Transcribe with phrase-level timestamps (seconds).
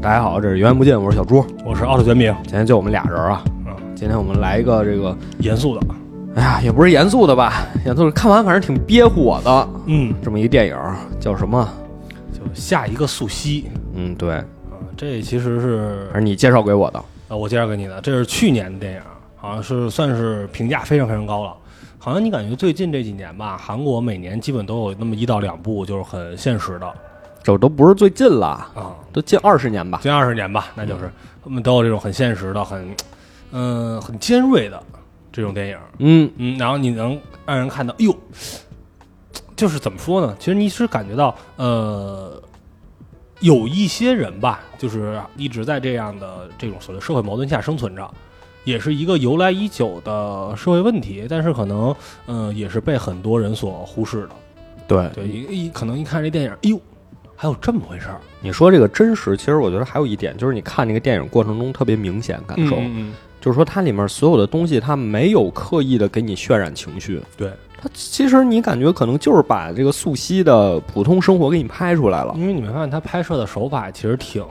[0.00, 1.44] 大家好，这是源源不尽，我是小朱。
[1.64, 3.42] 我是奥特卷饼，今天就我们俩人啊。
[3.66, 5.84] 嗯，今天我们来一个这个，严肃的，
[6.36, 9.68] 哎呀，也不是严肃的吧，严肃的看完反正挺憋火的。
[9.86, 10.76] 嗯，这么一个电影
[11.18, 11.68] 叫什么？
[12.32, 13.64] 就下一个素汐。
[13.92, 17.04] 嗯，对，啊，这其实是还是你介绍给我的。
[17.26, 19.00] 呃，我介绍给你的，这是去年的电影，
[19.36, 21.52] 好像是算是评价非常非常高了。
[21.98, 26.86] 好像你感觉最近这几年吧，韩国每年基本都有那么一到两部，就是很现实的
[27.42, 30.00] 这都不是最近了，啊，都近二十年吧。
[30.02, 31.10] 近二十年吧，那就是
[31.42, 32.94] 他们都有这种很现实的、很
[33.52, 34.82] 嗯、很尖锐的
[35.32, 35.78] 这种电影。
[35.98, 38.14] 嗯，嗯，然后你能让人看到，哎呦，
[39.56, 40.36] 就是怎么说呢？
[40.38, 42.42] 其实你是感觉到，呃，
[43.40, 48.10] 有一些人吧，就是一直在这样的这种所谓社会矛盾下生存着，
[48.64, 51.94] 也是一个由来已久的社会问题，但是可能，
[52.26, 54.30] 嗯、也是被很多人所忽视的。
[54.86, 56.80] 对，对，一一可能一看这电影，哎呦，
[57.40, 72.34] 还有这么回事儿，你说这个真实，其实我觉得还有一点，就是你看那个电影过程中特别明显感受，嗯，就是说它里面所有的东西，它没有刻意的给你渲染情绪，对，它其实你感觉可能就是把这个素汐的普通生活给你拍出来了。
[72.36, 74.44] 因为你没发现他拍摄的手法其实挺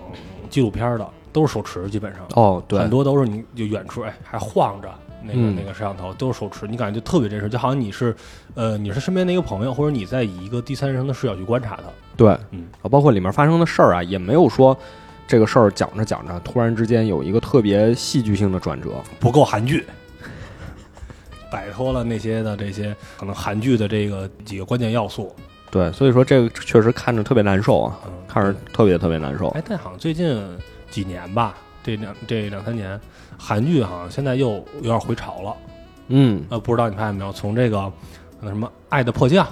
[0.50, 2.25] 纪录片儿的，都是手持，基本上。
[2.36, 2.80] 哦，对。
[2.80, 4.90] 很，多都是你就远处哎还晃着
[5.28, 8.16] 那个、嗯那个摄像头，都是手持，你感觉就特别真实，就好像你是
[8.56, 11.84] 呃你是身边的一个朋友，或者你在以一个第三人称的视角去观察它。
[12.16, 14.75] 对，嗯啊，包括里面发生的事儿啊，也没有说
[15.28, 18.89] 这个事儿讲着讲着，突然之间有一个特别戏剧性的转折。
[19.19, 19.86] 不够韩剧，
[21.52, 25.36] 摆脱了那些的这些可能韩剧的这个几个关键要素。
[25.69, 29.50] 对，所以说这个确实看着特别难受啊，嗯，看着特别特别难受。
[29.50, 30.41] 哎，但好像最近
[30.89, 33.00] 几年吧，这两这两三年，
[33.38, 35.54] 韩剧好像现在又有点回潮了。
[36.10, 37.92] 嗯，呃，不知道你发现没有，从这个
[38.40, 39.46] 那什么《爱的迫降》，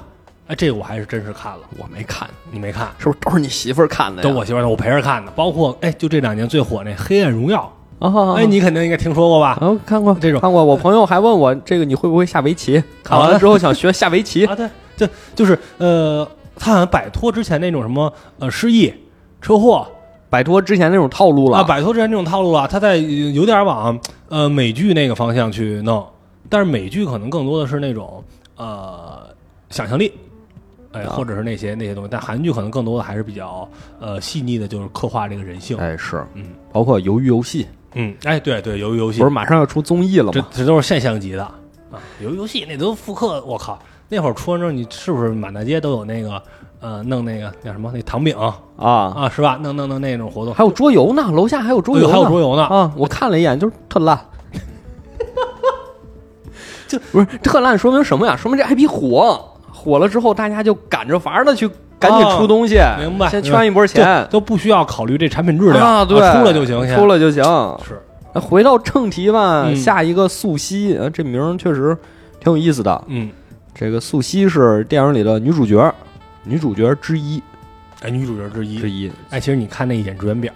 [0.48, 2.88] 哎，这个我还是真是看了，我没看，你没看？
[2.98, 4.24] 是不是都是你媳妇儿看的呀？
[4.24, 7.62] 都我媳妇儿，我陪着看的，包括哎，就这两年最火那《黑暗荣耀
[8.00, 9.58] 啊，》，哎，你肯定应该听说过吧？
[9.60, 10.64] 啊看过这种看过。
[10.64, 12.82] 我朋友还问我这个你会不会下围棋？
[13.04, 14.46] 看完了之后想学下围棋。
[14.48, 16.26] 啊，对，就就是呃，
[16.56, 18.94] 他好像摆脱之前那种什么呃失忆、
[19.42, 19.86] 车祸
[20.30, 21.58] 摆脱之前那种套路了。
[21.60, 24.00] 啊，摆脱之前那种套路了，他在有点往
[24.30, 26.06] 呃美剧那个方向去弄，
[26.50, 28.24] 但是美剧可能更多的是那种
[28.56, 29.28] 呃
[29.70, 30.12] 想象力。
[30.92, 33.68] 哎，啊或者是那些那些东西，但韩剧可能更多的还是比较
[34.00, 35.78] 呃细腻的，就是刻画这个人性。
[35.78, 40.48] 哎，是，嗯包括鱿鱼游戏，嗯，哎，对对，鱿鱼游戏不是马上要出综艺了这吗？
[40.52, 42.00] 这这都是现象级的啊！
[42.22, 43.78] 游游戏那都复刻，我靠！
[44.08, 46.42] 那会儿出完之后，你是不是满大街都有那个
[46.80, 49.58] 呃，弄那个叫什么那糖饼啊，啊，是吧？
[49.62, 52.92] 弄弄弄那种活动，还有桌游呢，楼下还有桌游呢，哎还有桌游呢，啊！
[52.96, 54.20] 我看了一眼，就是特烂。
[56.88, 58.36] 就不是特烂，说明什么呀？
[58.36, 61.68] 说明这 IP 火，火了之后，大家就赶着法儿的去
[62.00, 66.06] 赶紧出东西，哦明白先圈一波钱都不需要考虑这产品质量啊！
[66.06, 67.44] 对，出了就行，出了就行。
[67.88, 68.00] 是
[68.34, 71.98] 那回到正题吧，嗯下一个素汐，呃这名儿确实
[72.40, 73.04] 挺有意思的。
[73.08, 73.30] 嗯，
[73.74, 75.92] 这个素汐是电影里的女主角，
[76.46, 77.42] 女主角之一
[78.02, 79.12] 哎，女主角之一之，一。
[79.32, 80.54] 哎，其实你看那一眼志愿表，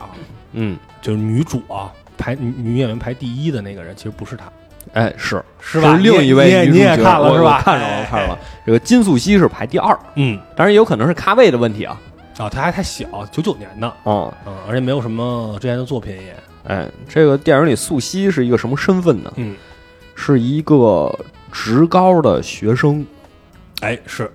[0.53, 4.51] 嗯，就是女主啊，排女女演员排第一的那个人，其实不是她，
[4.93, 5.95] 哎，是是吧？
[5.95, 7.57] 另一位你也你也看了是吧？
[7.57, 8.39] 我看着了，看着了。。
[8.65, 11.99] 这个金素汐是排第二，嗯，当然也有可能是咖位的问题啊。
[12.37, 16.35] 啊，她还太小，九九年的，啊、嗯，而且没有什么之前的作品也，
[16.67, 19.33] 哎，这个电影里素汐是一个什么身份呢？
[19.37, 19.55] 嗯，
[20.13, 21.17] 是一个
[21.51, 23.05] 职高的学生。
[23.81, 24.29] 哎，是，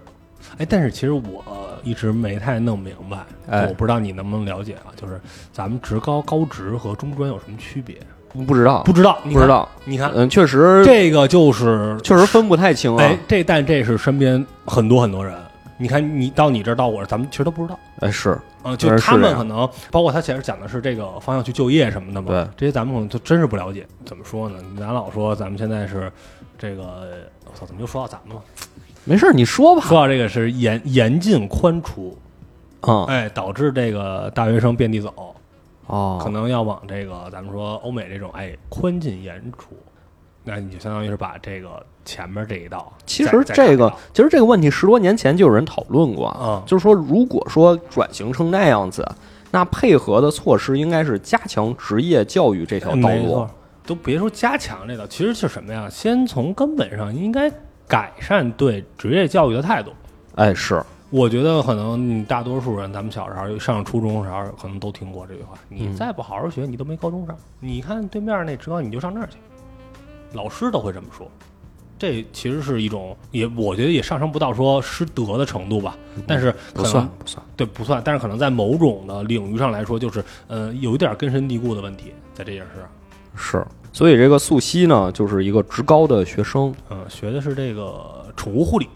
[0.59, 1.45] 哎，但是其实我
[1.83, 4.93] 一直没太弄明白，哎我不知道你能不能了解啊？
[4.97, 5.21] 就是
[5.53, 7.97] 咱们职高、高职和中专有什么区别？
[8.47, 9.69] 不知道，不知道，你看，不知道。
[9.85, 13.05] 你看，嗯，确实，这个就是，确实分不太清啊。
[13.05, 15.37] 哎，这但这是身边很多很多人，
[15.79, 17.79] 你看你到你这儿到我这儿，咱们其实都不知道。
[18.01, 23.87] 哎，是嗯，就确实是这样他们可能包括他前面讲的是这个方向去就业什么的嘛，对，这些咱们可能就真是不了解。
[24.05, 24.59] 怎么说呢？
[24.81, 26.11] 咱老说咱们现在是
[26.59, 26.83] 这个，
[27.45, 28.43] 我操，怎么又说到咱们了？
[29.05, 29.83] 没事儿，你说吧。
[29.83, 32.17] 说到这个是严严进宽出，
[32.81, 35.35] 啊、哎，导致这个大学生遍地走，
[35.87, 39.77] 哦，可能要往这个咱们说欧美这种哎宽进严出，
[40.43, 49.07] 那你就相当于是把这个前面这一道，其实这个其实这个问题十多年前就有人讨论过啊，嗯就是说如果说转型成那样子，
[49.51, 53.47] 那配合的措施应该是加强职业教育这条道路。，
[53.87, 55.91] 都别说加强这个，其实是什么呀？
[55.91, 57.51] 先从根本上应该
[57.87, 59.93] 改善对职业教育的态度。
[60.35, 67.37] 哎，是我觉得可能你大多数人，咱们小时候上初中时候，可能都听过这句话：你嗯再不好好学，你都没高中上。
[67.61, 69.37] 你看对面那职高，你就上那儿去。
[70.33, 71.31] 老师都会这么说，
[71.97, 75.97] 这其实是一种也我觉得也上升不到说失德的程度吧，
[76.27, 77.47] 但是可不能算不算。
[77.57, 82.89] 对不算，但是可能在某种的领域上来说，就是呃有一点根深蒂固的问题在这件事上。
[83.37, 87.95] 是，所以这个素汐呢，就是一个职高的学生，嗯，学的是这个
[88.37, 88.89] 宠物护理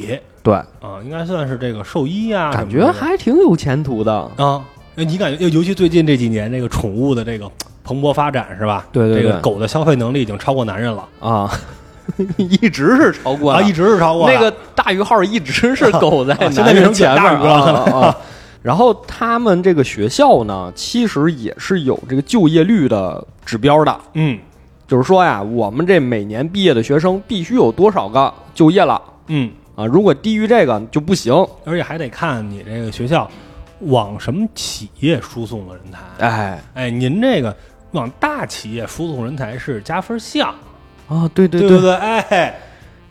[0.43, 4.13] 对，啊，应该算是这个兽医啊，感觉还挺有前途的。
[4.37, 4.61] 啊，
[4.97, 7.49] 哎你感觉尤尤其最近这几年这个宠物的这个
[7.85, 8.89] 蓬勃发展是吧？
[8.91, 11.49] 对对对这个狗的消费能力已经超过男人了啊，
[12.37, 18.17] 一直是超过啊，一直是超过那个大于号一直是狗在啊现在男人变成前面了啊
[18.61, 24.37] 然后他们这个学校呢，其实也是有这个就业率的指标的，嗯
[24.89, 29.85] 就是说呀，我们这每年毕业的学生必须有多少个就业了嗯，啊？
[29.85, 31.33] 如果低于这个就不行。
[31.67, 33.31] 而且还得看你这个学校
[33.81, 36.27] 往什么企业输送的人才。
[36.27, 37.55] 哎哎，您这个
[37.93, 40.55] 往大企业输送人才是加分项，
[41.07, 41.95] 啊，对对对不对？
[41.95, 42.59] 哎，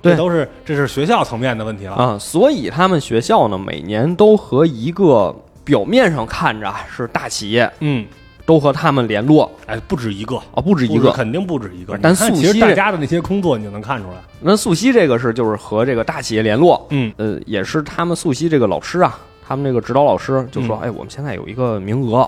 [0.02, 1.94] 对这都是这是学校层面的问题了。
[1.94, 8.06] 啊，所以他们学校呢，每年都和一个表面上看着是大企业，嗯，
[8.48, 11.12] 都和他们联络哎，不止一个，啊，不止一个。
[11.12, 12.00] 肯定不止一个。
[12.02, 14.16] 但你看其实素汐大家的那些工作，你就能看出来。
[14.40, 22.26] 那素汐这个是就是和这个大企业联络，嗯呃，也是他们素汐这个老师啊，他们这个指导老师就说，嗯哎，我们现在有一个名额，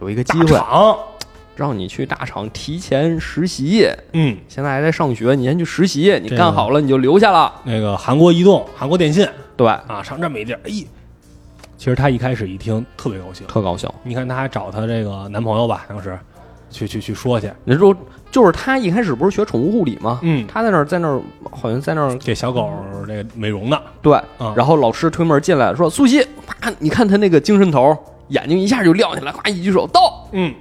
[0.00, 0.96] 有一个机会，厂，
[1.54, 3.86] 让你去大厂提前实习。
[4.14, 7.52] 嗯，现在还在上学，你先去实习，你干好了你就留下了。
[7.64, 10.70] 那个韩国移动、韩国电信对，啊，上这么一地儿，哎，
[11.80, 13.46] 其实他一开始一听特别高兴。
[13.46, 13.88] 特高兴。
[14.02, 16.18] 你看，她还找她这个男朋友吧，当时
[16.68, 17.96] 去去去说去，你说，
[18.30, 20.20] 就是她一开始不是学宠物护理吗？
[20.22, 21.18] 嗯，他在那儿，在那儿，
[21.50, 22.70] 好像在那儿给小狗
[23.08, 27.96] 那个美容呢，对，啊然后老师推门进来说：“苏西，啪，你看她那个精神头，
[28.28, 30.28] 眼睛一下就亮起来，咵一举手到。
[30.32, 30.54] 嗯，”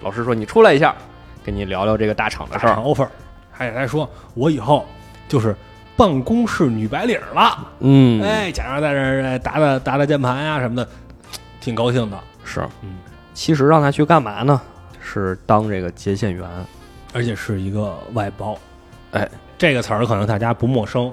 [0.00, 0.96] 老师说：“你出来一下，
[1.44, 2.76] 跟你聊聊这个大厂的事儿。
[2.76, 3.06] offer，
[3.50, 4.86] 还得还说，我以后
[5.28, 5.54] 就是
[6.02, 10.88] 办公室女白领了，”嗯，哎，假装在这打打打打键盘呀、什么的，
[11.60, 12.60] 挺高兴的，是。
[12.82, 12.98] 嗯，
[13.34, 14.60] 其实让他去干嘛呢？
[15.00, 16.48] 是当这个接线员。
[17.14, 18.56] 而且是一个外包，
[19.12, 19.28] 哎，
[19.58, 21.12] 这个词儿可能大家不陌生，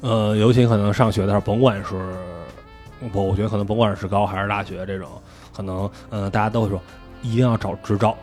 [0.00, 1.94] 呃，尤其可能上学的时候，甭管是
[3.12, 5.06] 我，我觉得可能甭管是职高还是大学这种，
[5.54, 6.80] 可能呃大家都会说，
[7.20, 8.16] 一定要找职招，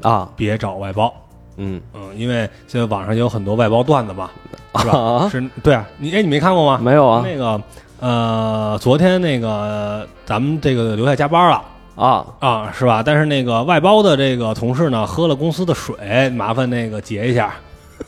[0.00, 1.14] 啊，别找外包。
[1.56, 4.30] 嗯嗯，因为现在网上有很多外包段子嘛，
[4.78, 4.98] 是吧？
[4.98, 6.78] 啊，是，对啊，你哎，你没看过吗？
[6.82, 7.60] 没有啊那个
[8.00, 11.62] 呃，昨天那个咱们这个留下加班了
[11.94, 13.02] 啊啊，是吧？
[13.04, 17.54] 但是那个外包的这个同事呢，喝了公司的水，麻烦那个结一下。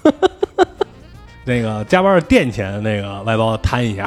[1.47, 4.07] 那个加班的店钱，那个外包摊一下。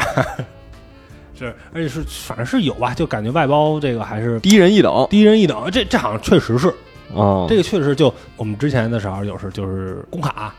[1.38, 5.69] 是，而且是反正是有吧，就感觉外包这个还是低人一等低人一等。
[5.72, 6.74] 这这好像确实是，
[7.15, 10.54] 啊，这个确实就我们之前的时候有时就是工卡，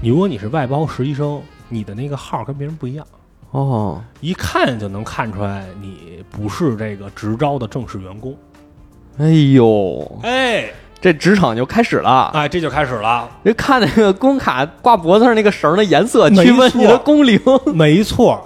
[0.00, 3.06] 你如果你是外包实习生，你的那个号跟别人不一样，
[3.50, 8.36] 哦，一看就能看出来你不是这个直招的正式员工。
[9.18, 12.30] 哎呦，哎这职场就开始了。
[12.34, 17.40] 哎，这就开始了，就看那个工卡挂脖子上那个绳的颜色，没去问你的工龄。
[17.74, 18.42] 没错。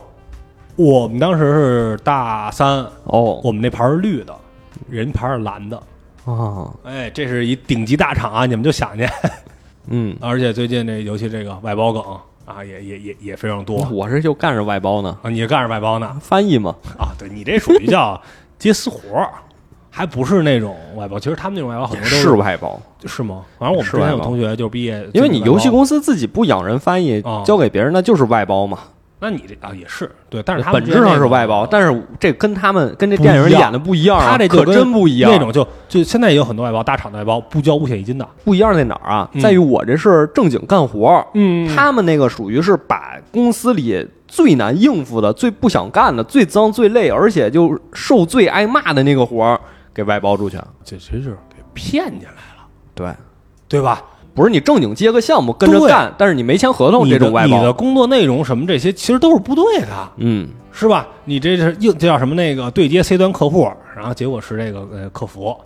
[0.77, 4.35] 我们当时是大三，哦我们那牌是绿的，
[4.89, 5.81] 人牌是蓝的。
[6.25, 9.09] 啊，哎，这是一顶级大厂啊，你们就想去。
[9.89, 12.03] 嗯， 而且最近这尤其这个外包梗
[12.45, 15.31] 啊，也也也也非常多我这就干着外包呢，啊。
[15.31, 16.75] 你干着外包呢翻译嘛。
[16.99, 17.15] 啊？
[17.19, 18.21] 对你这属于叫
[18.59, 19.31] 接私活儿，
[19.89, 21.19] 还不是那种外包。
[21.19, 23.45] 其实他们那种外包很多都是外包，是吗？
[23.59, 28.79] 反正我们之前有同学就毕业，因为你游戏，公司自己不养人翻译哦，交给别人那就是外包嘛。
[29.23, 35.31] 那你这啊也是对，但是他们本质上是外包，但是是这跟他们跟这电影里演的不一样啊，他这可真不一样。
[35.31, 38.27] 那种就就现在也有很多外包，大厂的外包不交五险一金的。
[38.45, 39.29] 不一样在哪儿啊？
[39.35, 49.61] 嗯在于我这是正经干活儿，嗯他们那个属于是把公司里最难应付的、最不想干的、最脏、最累，而且就受罪挨骂的那个活儿
[49.93, 50.57] 给外包出去。
[50.83, 53.13] 这真是给骗进来了，对，
[53.69, 54.03] 对吧？
[54.35, 55.89] 不是你正经接个项目跟着对。
[55.89, 61.07] 干，但是你没签合同这种外你的，工作内容什么这些其实都是不对的，嗯，是吧？
[61.25, 62.35] 你这是硬这叫什么？
[62.35, 65.57] 那个对接 C 端客户，然后结果是这个呃客服。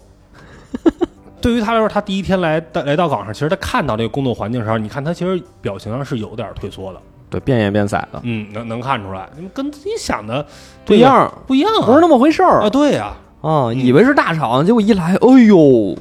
[1.40, 10.44] 对于他来说，他第一天来到来到岗上，其实他看到这个工作环境的时候，你看他其实表情上是有点退缩的，对，变颜变色的，嗯，能能看出来，跟自己想的
[10.86, 12.62] 不一样，不一样啊，不是那么回事儿。
[12.62, 15.94] 啊，对呀、啊，以为是大厂，结果一来，哎呦，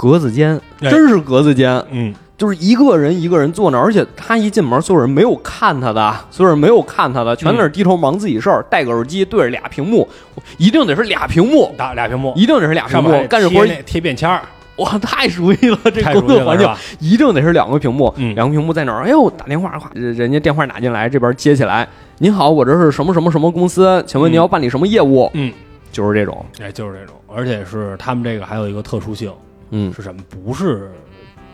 [0.00, 0.88] 格子间，哎。
[0.88, 10.08] 真是格子间，嗯，就是一个人一个人坐那儿，而且他一进门，所有人没有看他的，所有人没有看他的，全在那儿低头忙自己事儿，戴个耳机，对着俩屏幕，
[10.56, 14.40] 一定得是俩屏幕，打俩屏幕，一定得是俩屏幕干着活儿贴便签儿，
[14.76, 16.66] 哇，太熟悉了，这太工作环境？
[16.98, 18.34] 一定得是两个屏幕，嗯。
[18.34, 19.04] 两个屏幕在哪儿？
[19.04, 25.30] 哎呦，打电话，哗，人家电话打进来，这边接起来，您好，我这是什么什么什么公司，请问您要办理什么业务？
[25.34, 25.52] 嗯，
[25.92, 29.30] 就是这种，哎，就是这种，而且是他们这个还有一个特殊性
[29.70, 30.20] 嗯是什么？
[30.28, 30.90] 不是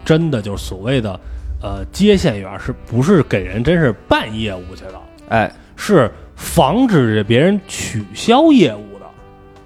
[0.05, 1.19] 真的就是所谓的
[1.63, 5.01] 呃接线员，是不是给人真是办业务去的？
[5.29, 9.07] 哎，是防止别人取消业务的。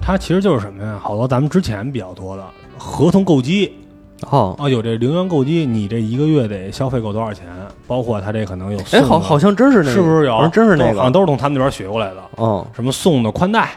[0.00, 0.98] 它其实就是什么呀？
[1.00, 2.44] 好多咱们之前比较多的
[2.78, 3.76] 合同购机
[4.28, 7.46] 哦，啊，有这零元购机，你这一个月得消费够多少钱？
[7.86, 10.34] 包括他这可能有送哎，好，好像真是那个，是不是有？
[10.34, 12.22] 好像真是那个，好像都是从他们那边学过来的。
[12.38, 13.70] 嗯，什么送的宽带，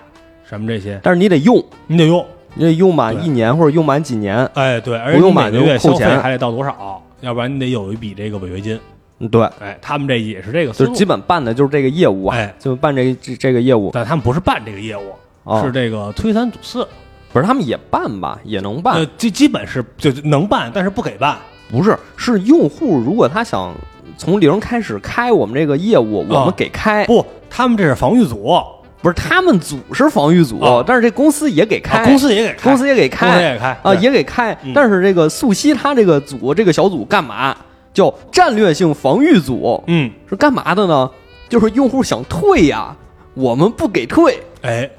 [0.45, 2.25] 什么这些，但是你得用，你得用。
[2.55, 7.01] 你得用满一年或者用满几年，哎，对，而且你不用买每个月消费还得到多少？
[7.21, 8.79] 要不然你得有一笔这个违约金。
[9.19, 16.87] 嗯对，哎，他们这也是这个就基本办的就是这个业务啊，哎就办这个这这个业务但他们不是办这个业务，啊，是这个推三阻四。
[17.31, 21.35] 不是他们也办吧，也能办呃，，基基本是就能办，但是不给办。
[21.71, 23.73] 不是，是用户如果他想
[24.19, 28.55] 从零开始开我们这个业务，我啊们给开，不，他们这是防御组，
[29.03, 34.57] 不是他们组是防御组哦，但是这公司也给开，啊公司也给开，公司也给公司开也给开啊，也给开。
[34.63, 37.55] 嗯，但是这个素汐他这个组这个小组干嘛？
[37.93, 41.11] 叫战略性防御组，嗯，是干嘛的呢？
[41.47, 42.95] 就是用户想退呀，
[43.35, 44.89] 我们不给退，哎，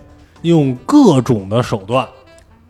[0.42, 2.06] 用各种的手段，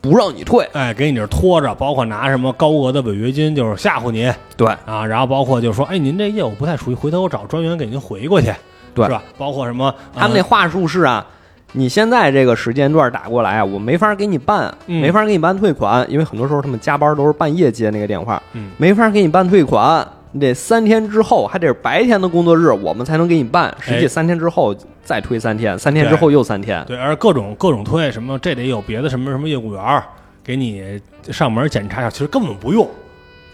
[0.00, 4.32] 不让你退，哎，给你这拖着，包括拿什么高额的违约金，就是吓唬你。
[4.56, 4.66] 对。
[4.86, 8.50] 啊，然后包括就是说，哎，您这业务不太熟悉，回头我找专员给您回过去，
[8.94, 9.04] 对。
[9.06, 9.22] 是吧？
[9.36, 11.26] 包括什么，呃他们那话术是啊，
[11.72, 15.00] 你现在这个时间段打过来啊，我没法给你办，嗯。
[15.00, 18.70] 没法给你办退款，因为很多时候他们加班都是半夜接那个电话，嗯。
[18.76, 23.74] 没法给你办退款，你得三天之后，还得是白天的工作日，我们才能给你办。
[23.80, 24.08] 实际哎。
[24.08, 30.02] 三天之后再推三天，三天之后又三天，对，而各种各种推什么，这得有别的什么什么业务员
[30.42, 32.88] 给你上门检查一下，其实根本不用。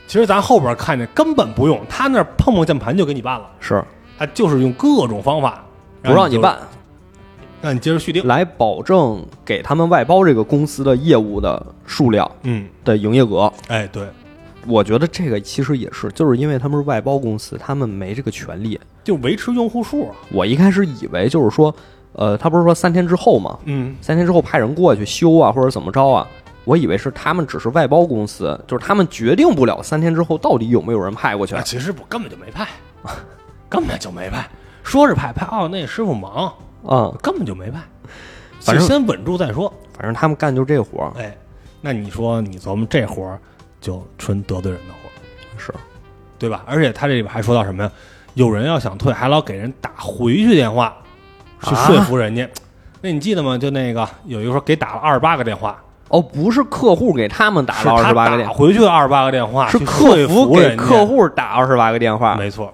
[0.06, 3.80] 其实咱后边看见根本不用，他那碰碰键盘就给你办了，是
[4.20, 5.64] 他就是用各种方法
[6.04, 6.58] 就，不让你办，
[7.62, 8.26] 让你接着续订。
[8.26, 13.50] 来保证给他们外包这个公司的业务的数量嗯，的营业额。
[13.68, 14.06] 哎，对，
[14.66, 18.78] 我觉得这个其实也是，就是因为他们是外包公司，他们没这个权利。
[19.02, 20.14] 就维持用户数啊。
[20.30, 21.74] 我一开始以为就是说，
[22.12, 26.28] 呃，他不是说三天之后嘛，嗯，三天之后派人过去修啊，或者怎么着啊？
[26.66, 31.62] 我以为是他们只是外包公司，就是他们决定不了三天之后到底有没有人派过去啊，。
[31.62, 32.68] 其实我根本就没派，
[33.70, 34.46] 根本就没派。
[34.82, 36.52] 说是派派哦，那师傅忙，
[36.84, 37.80] 啊、根本就没派。
[38.60, 39.72] 反正先稳住再说。
[39.96, 41.36] 反正他们干就这活儿，哎，
[41.80, 43.38] 那你说你琢磨这活儿，
[43.80, 45.12] 就纯得罪人的活儿。
[45.58, 45.72] 是
[46.38, 46.62] 对吧？
[46.66, 47.90] 而且他这里边还说到什么呀？
[48.32, 50.96] 有人要想退，还老给人打回去电话，
[51.62, 52.48] 去啊说服人家。
[53.02, 53.58] 那你记得吗？
[53.58, 62.36] 就那个有一个说给打了二十八个电话，哦，不是客户给他们打了二十八个电话，回去二十八个电话，是客服给客，户打二十八个电话。
[62.36, 62.72] 没错，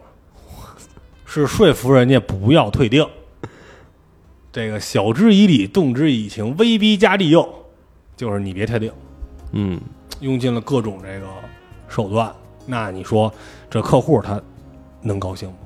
[1.27, 3.07] 是说服人家不要退订。
[4.51, 7.47] 这个晓之以理，动之以情，威逼加利诱，
[8.17, 8.91] 就是你别退订。
[9.53, 9.79] 嗯，
[10.21, 11.27] 用尽了各种这个
[11.89, 13.31] 手段，那你说
[13.69, 14.41] 这客户他
[15.03, 15.57] 能高兴吗？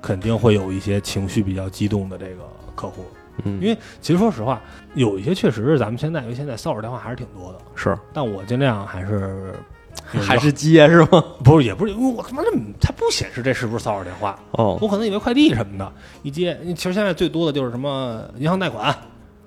[0.00, 3.04] 肯定会有一些情绪比较激动的这个客户，
[3.42, 4.62] 嗯因为其实说实话，
[4.94, 9.54] 有一些确实是咱们现在，因为现在骚扰电话还是挺多的，是但我尽量还是
[10.04, 11.24] 还是接是吗？
[11.42, 12.48] 不是也不是，因为我他妈的
[12.80, 18.94] 它不显示这是不是骚扰电话，哦，我可能以为快递什么的，一接，其实现在最多的就是什么银行贷款、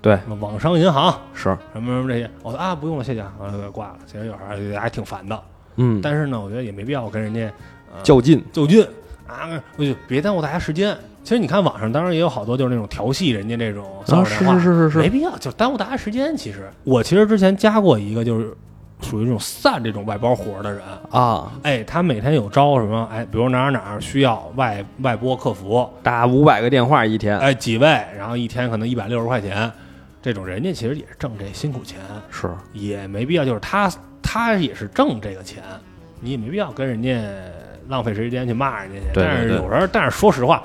[0.02, 1.18] 对，什么网商银行。
[1.34, 3.98] 是，什么什么这些，我说啊不用了，谢谢啊，完了就挂了。
[4.06, 5.42] 其实有时候还还挺烦的。
[5.76, 7.50] 嗯，但是呢，我觉得也没必要跟人家
[7.94, 8.86] 呃较劲，较劲。
[9.26, 10.96] 啊，我就别耽误大家时间。
[11.22, 16.36] 其实你看网上当然也有好多就是那种调戏人家这种骚扰电话，是是是是，没必要，就耽误大家时间。
[16.36, 16.68] 其实。
[16.82, 18.52] 我其实之前加过一个，就是
[19.02, 29.70] 属于这种散这种外包活的人，啊，哎，他每天有招什么，哎，比如哪儿哪儿需要外外拨客服，打五百个电话一天，哎，几位，然后一天可能一百六十块钱，
[30.22, 31.98] 这种人家其实也是挣这辛苦钱，
[32.30, 33.90] 是，也没必要，就是他
[34.22, 35.62] 他也是挣这个钱，
[36.20, 37.18] 你也没必要跟人家
[37.88, 39.06] 浪费时间去骂人家去。
[39.14, 40.62] 对对对但是有时候，但是说实话，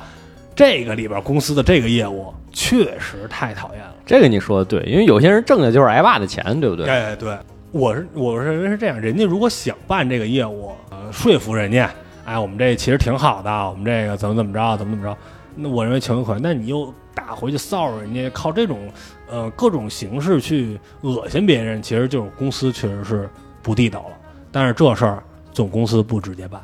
[0.54, 3.96] 这个里边公司的这个业务确实太讨厌了。
[4.06, 6.88] 这个你说的对，因为有些人挣的就是挨骂的钱，对不对？
[6.88, 7.36] 哎，对，
[7.76, 11.92] 我是我是认为是这样，人家如果想办这个业务，呃，说服人家，
[12.24, 15.18] 哎，我们这其实挺好的，我们这个怎么怎么着，怎么怎么着，
[15.56, 16.42] 那我认为情有可原。
[16.42, 18.90] 那你又打回去骚扰人家，靠这种
[19.28, 23.30] 呃各种形式去恶心别人，其实就是公司确实是
[23.62, 24.16] 不地道了。
[24.54, 26.62] 但是这事儿总公司不直接办，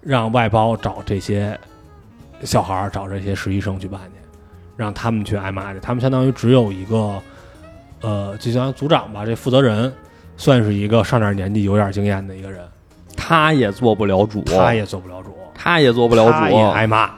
[0.00, 1.60] 让外包找这些
[2.40, 4.38] 小孩儿，找这些实习生去办去，
[4.78, 5.80] 让他们去挨骂去。
[5.80, 7.20] 他们相当于只有一个。
[8.02, 9.90] 呃，就像组长吧，这负责人，
[10.36, 12.60] 算是一个上点年纪、有点经验的一个人，
[13.16, 16.70] 他也做不了主，他也做不了主，他也做不了他也主。
[16.70, 17.10] 挨骂。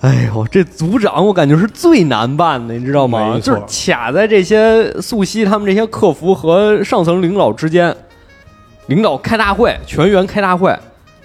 [0.00, 3.38] 哎呦，这组长我感觉是最难办的，你知道吗？
[3.42, 7.94] 就是卡在这些素汐他们这些客服和上层领导之间。
[8.86, 10.74] 领导开大会，全员开大会，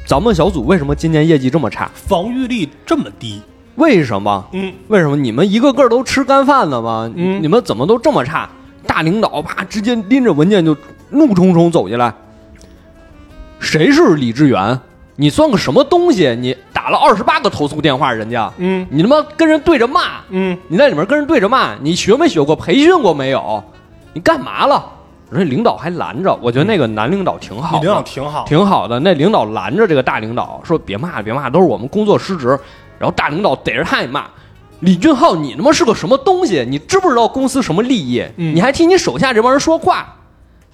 [0.05, 1.89] 咱们小组为什么今年业绩这么差？
[1.95, 3.41] 防御力这么低，
[3.75, 4.45] 为什么？
[4.51, 7.09] 嗯，为什么你们一个个都吃干饭的吗？
[7.15, 8.49] 嗯你们怎么都这么差？
[8.85, 10.75] 大领导啪直接拎着文件就
[11.09, 12.13] 怒冲冲走进来。
[13.59, 14.79] 谁是李志远？
[15.15, 16.35] 你算个什么东西？
[16.35, 22.55] 你打了二十八个投诉电话，人家嗯你他妈跟人对着骂，嗯，你在里面跟人对着骂，你学没学过？
[22.55, 23.63] 培训过没有？
[24.13, 24.91] 你干嘛了？
[25.31, 28.99] 人家领导还拦着，我觉得那个男领导挺好的，领导挺好，挺好的。
[28.99, 32.49] 那领导拦着这个大领导说：“别骂，别骂，都是我们工作失职。”
[32.99, 34.25] 然后大领导逮着他也骂
[34.81, 36.63] ：“李俊浩，你他妈是个什么东西？
[36.67, 38.23] 你知不知道公司什么利益？
[38.37, 40.13] 嗯你还替你手下这帮人说话？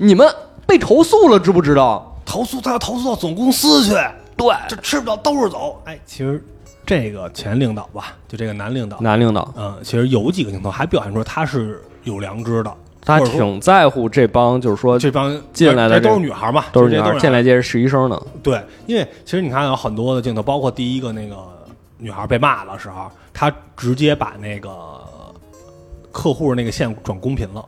[0.03, 0.27] 你们
[0.65, 2.20] 被投诉了，知不知道？
[2.25, 3.93] 投诉他要投诉到总公司去，？”
[4.36, 5.79] 对，这吃不了兜着走。
[5.86, 6.43] 哎，其实
[6.84, 9.53] 这个前领导吧，就这个男领导，男领导。
[9.55, 12.74] 嗯，其实有几个镜头还表现出他是有良知的，
[13.05, 18.20] 他或者说挺在乎这帮，就是说这帮进来的这这都是女孩嘛，都是女孩进来接着实习生呢。
[18.41, 21.36] 对，因为其实你看有很多的镜头，包括第一个那个
[22.00, 24.72] 女孩被骂的时候，他直接把那个
[26.12, 27.63] 客户那个线转公屏了，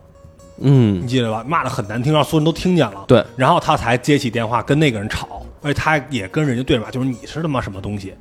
[0.63, 1.43] 嗯你，记得吧？
[1.45, 3.03] 骂的很难听，让所有人都听见了。
[3.07, 8.13] 对，然后他才接起电话跟那个人吵，而且他也跟人家对着骂，就是你是他妈什么东西？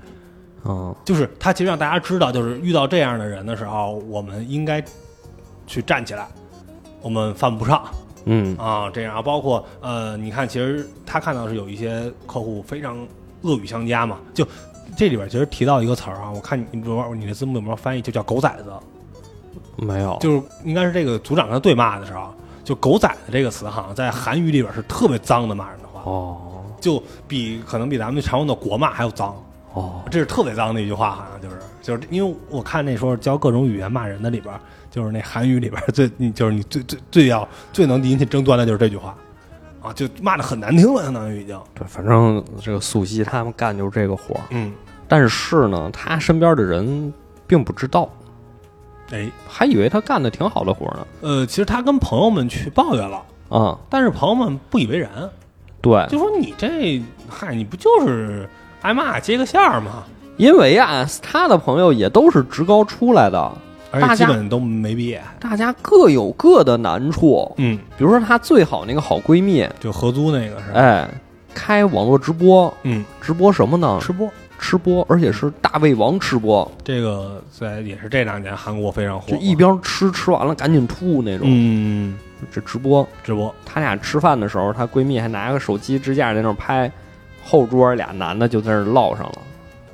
[0.64, 4.82] 哦，就是他其实让大家知道，就是遇到这样的人的时候，我们应该
[5.66, 6.26] 去站起来，
[7.00, 7.82] 我们犯不上。
[8.24, 12.96] 嗯啊，这样啊，包括呃，你看，其实他看到是有一些客户非常
[13.40, 14.46] 恶语相加嘛，就
[14.96, 18.70] 这里边其实提到一个词儿啊，我看你你不知道你的字幕有没有翻译，就叫“狗崽子
[19.76, 22.32] 没有”，，就是应该是这个组长跟他对骂的时候，
[22.64, 26.38] 就“狗崽子”这个词好像在韩语里边是特别脏的骂人的话，哦。
[26.80, 29.40] 就比可能比咱们常用的国骂还要脏，
[29.72, 34.52] 哦，这是特别脏的一句话，好像就是就是因为我看那时候教各种语言骂人的里边，
[34.90, 39.14] 就是那韩语里边最你就是你最最最要最能引起争端的就是这句话，
[39.80, 44.40] 啊，就骂的很难听了，相当于已经，对，反正这个素汐他们干就是这个活儿。
[44.50, 44.72] 嗯，
[45.06, 47.14] 但是呢，他身边的人
[47.46, 48.10] 并不知道，
[49.12, 51.06] 哎，还以为他干的挺好的活儿呢。
[51.20, 55.10] 呃，其实他跟朋友们去抱怨了，啊、但是朋友们不以为然，
[55.80, 58.48] 对，就说你这嗨，你不就是
[58.80, 60.04] 挨骂接个线儿吗？
[60.38, 63.52] 因为啊，他的朋友也都是职高出来的，
[63.90, 67.52] 而且基本都没毕业，大家各有各的难处。
[67.58, 70.72] 嗯，比如说，她最好那个好闺蜜，就合租那个是？
[70.72, 71.06] 哎，
[71.52, 73.98] 开网络直播，嗯，直播什么呢？
[74.00, 74.26] 直播
[74.62, 81.46] 吃播，而且是大胃王吃播，这个在也是这两年韩国非常火，就一边吃吃完了赶紧吐那种。
[81.50, 82.16] 嗯。
[82.50, 86.90] 这直播，直播，他俩吃饭的时候，她闺蜜还拿个手机支架在那儿拍，
[87.44, 89.38] 后桌俩男的就在那儿唠上了，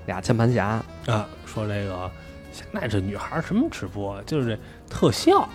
[0.07, 0.83] 俩键盘侠。
[1.07, 2.11] 啊，说这个
[2.50, 5.46] 现在这女孩什么直播，就是这特效，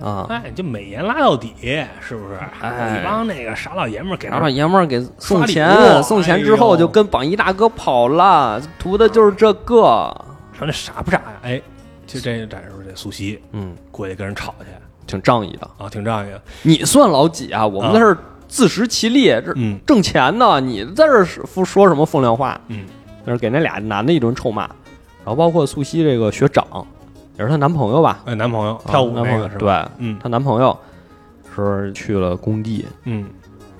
[0.00, 1.54] 啊，哎，就美颜拉到底，
[2.00, 2.38] 是不是？
[2.60, 10.14] 哎一帮那个傻老爷们儿给傻老爷们儿给送钱，送钱之后就跟榜一大哥跑了，图的就是这个。
[10.52, 11.32] 说那傻不傻呀？
[11.42, 11.62] 哎，
[12.06, 14.66] 就这这展示这素汐嗯，过去跟人吵去
[15.06, 15.68] 挺仗义的。
[15.78, 16.42] 啊，挺仗义的。
[16.62, 17.66] 你算老几啊？
[17.66, 20.60] 我们啊在这儿自食其力，这嗯挣钱呢。
[20.60, 22.60] 你在这儿说说什么风凉话？
[22.68, 22.84] 嗯，
[23.26, 24.62] 就是给那俩男的一顿臭骂。
[25.22, 26.64] 然后包括素汐这个学长，
[27.40, 28.20] 也是她男朋友吧？
[28.26, 29.90] 哎，男朋友跳舞啊男朋友那个是吧？
[29.96, 30.78] 对，嗯她男朋友
[31.56, 33.26] 是去了工地，嗯，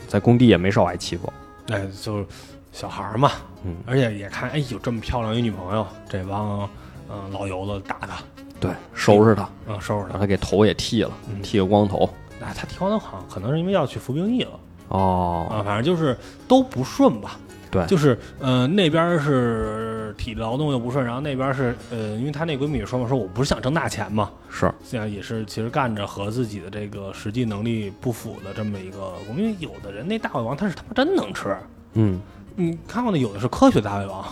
[0.09, 1.31] 在工地也没少挨欺负。
[1.69, 2.27] 哎，就是
[2.73, 3.33] 小孩儿嘛，
[3.65, 6.67] 嗯，而且也看，哎，有这么漂亮一女朋友，这帮
[7.11, 8.23] 嗯、老油子打他，
[8.59, 10.13] 对，收拾他，嗯，收拾他。
[10.13, 12.09] 让他给头也剃了，嗯剃个光头。
[12.41, 14.53] 哎，他剃光头好像可能是因为要去服兵役了。
[14.89, 16.17] 哦，啊，反正就是
[16.49, 17.37] 都不顺吧。
[17.71, 17.85] 对。
[17.87, 31.57] 就是呃那边是体力劳动又不顺，然后那边是呃，因为她那闺蜜也说嘛，说我不是想挣大钱嘛，是，现在也是其实干着和自己的这个实际能力不符的这么一个工作，因为有的人那大胃王他是他妈真能吃，
[31.95, 32.21] 嗯，
[32.57, 34.25] 你看过那有的是科学大胃王，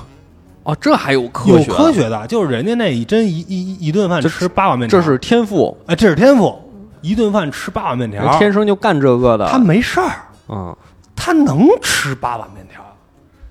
[0.65, 1.75] 哦，这还有科学有？
[1.75, 6.59] 科学的，就是人家那一真一一一一顿饭吃八碗面条，这是天赋，哎这是天赋，
[7.01, 9.49] 一顿饭吃八碗面条，天生就干这个的。
[9.49, 10.11] 他没事儿。
[10.49, 10.77] 嗯，
[11.15, 12.68] 他能吃八碗面条，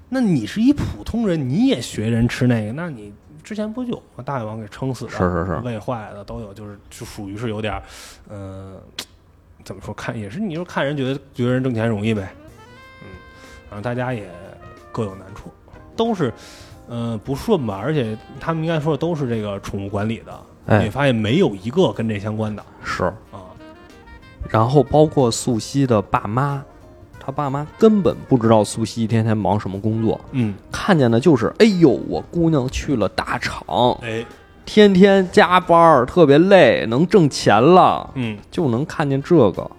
[0.10, 4.24] 那你是一普通人，你也学人吃那个，那你之前不就有吗？
[4.24, 7.82] 大胃王给撑死的，是是是胃坏的都有，就是就属于是有点
[8.30, 8.82] 嗯，呃，
[9.64, 9.94] 怎么说？
[9.94, 12.34] 看也是，你说看人觉得觉得人挣钱容易呗，
[13.04, 13.10] 嗯，
[13.70, 14.30] 然后大家也
[14.92, 15.52] 各有难处，
[15.96, 16.34] 都是。
[16.90, 17.78] 呃，不顺吧？
[17.84, 23.04] 而且他们应该说的都是这个宠物管理的，哎你发现没有一个跟这相关的是。
[23.04, 23.44] 啊？
[24.50, 26.64] 然后包括素汐的爸妈，
[27.28, 34.26] 他爸妈根本不知道苏西一天天忙什么工作，嗯，看见的就是，哎呦，我姑娘去了大厂，哎，
[34.66, 39.70] 天天加班儿，特别累，能挣钱了，嗯就能看见这个。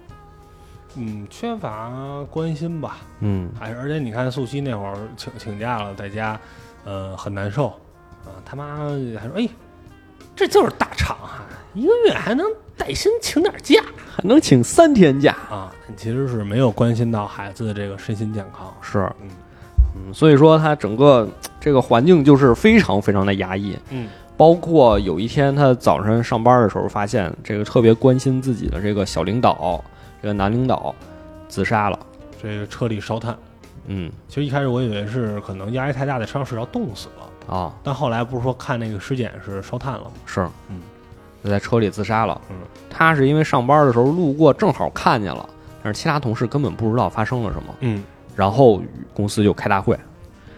[0.95, 1.91] 嗯，缺乏
[2.29, 2.97] 关心吧。
[3.21, 6.39] 嗯还而且你看素汐那会儿请请假了，在家，
[6.85, 7.69] 呃，很难受
[8.25, 8.37] 啊。
[8.45, 8.77] 他妈
[9.19, 9.49] 还说：“哎，
[10.35, 11.41] 这就是大厂啊，
[11.73, 12.45] 一个月还能
[12.79, 13.79] 带薪请点假
[14.15, 18.73] 还能请三天假，啊。”其实是没有关心到孩子的这个身心健康。
[18.81, 19.29] 是，嗯
[19.95, 21.27] 嗯，所以说他整个
[21.59, 23.77] 这个环境就是非常非常的压抑。
[23.91, 29.83] 嗯包括有一天他早晨上班的时候，发现这个特别关心自己的这个小领导，
[30.21, 30.95] 这个男领导
[31.49, 31.99] 自杀了。
[32.41, 33.37] 这个车里烧炭。
[33.87, 40.11] 嗯其实一开始我以为是可能压力太大，在车上睡着冻死了，啊，但后来不是说看那个尸检是烧炭了吗？
[40.25, 40.79] 是，嗯，
[41.43, 42.39] 就在车里自杀了。
[42.49, 42.55] 嗯，
[42.89, 45.47] 他是因为上班的时候路过，正好看见了，
[45.83, 47.75] 但是其他同事根本不知道发生了什么。
[47.81, 48.03] 嗯
[48.35, 48.81] 然后
[49.13, 49.99] 公司就开大会，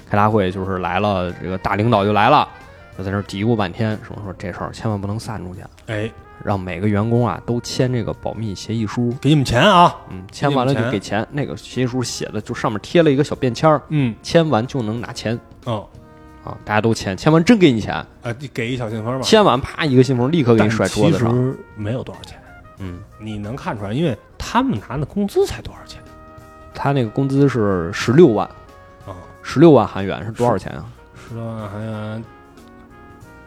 [0.07, 2.47] 开大会就是来了，这个大领导就来了，
[2.95, 6.11] 就在那嘀咕半天，说说这事儿千万不能散出去，哎，
[6.43, 9.11] 让每个员工啊都签这个保密协议书。
[9.19, 9.95] 给你们钱啊。
[10.11, 11.27] 嗯，签完了就给钱。
[11.31, 15.87] 那个协议书写的就上面贴了一个小便签儿，嗯签完就能拿钱哦
[16.43, 16.57] 啊！
[16.65, 18.07] 大家都签，签完真给你钱，啊，
[18.53, 19.21] 给一小信封吧。
[19.23, 21.29] 签完啪一个信封立刻给你甩桌子上。
[21.29, 22.41] 其实没有多少钱，
[22.79, 26.01] 嗯，你能看出来，因为他们拿的工资才多少钱
[26.73, 28.47] 他那个工资是十六万，
[29.05, 29.13] 啊？
[29.43, 30.85] 十六万韩元是多少钱啊？
[31.15, 32.23] 十六万韩元，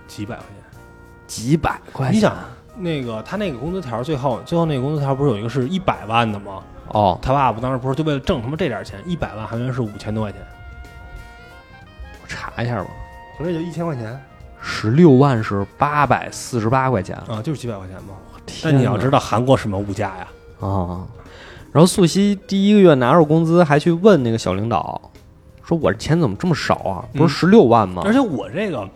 [0.07, 0.78] 几百块钱。
[1.26, 2.16] 几百块钱。
[2.16, 2.37] 你想，
[2.76, 6.62] 那个他那个工资条最后最后那个工资条不是有一个是一百万的吗？
[6.88, 10.54] 哦，他爸爸当时不是就为了挣他妈这点钱，一百万韩元是五千多块钱，我
[12.35, 12.87] 查一下吧。
[13.38, 14.20] 合着也就一千块钱
[14.61, 17.16] 十六万是八百四十八块钱。
[17.29, 18.14] 啊，就是几百块钱嘛。
[18.47, 20.29] 天哪但你要知道韩国什么物价呀？
[20.61, 21.07] 啊，
[21.73, 25.01] 然后素汐第一个月拿着工资，还去问那个小领导，
[25.64, 27.05] 说我这钱怎么这么少啊？
[27.14, 28.03] 不是十六万吗？
[28.05, 28.88] 而且我这个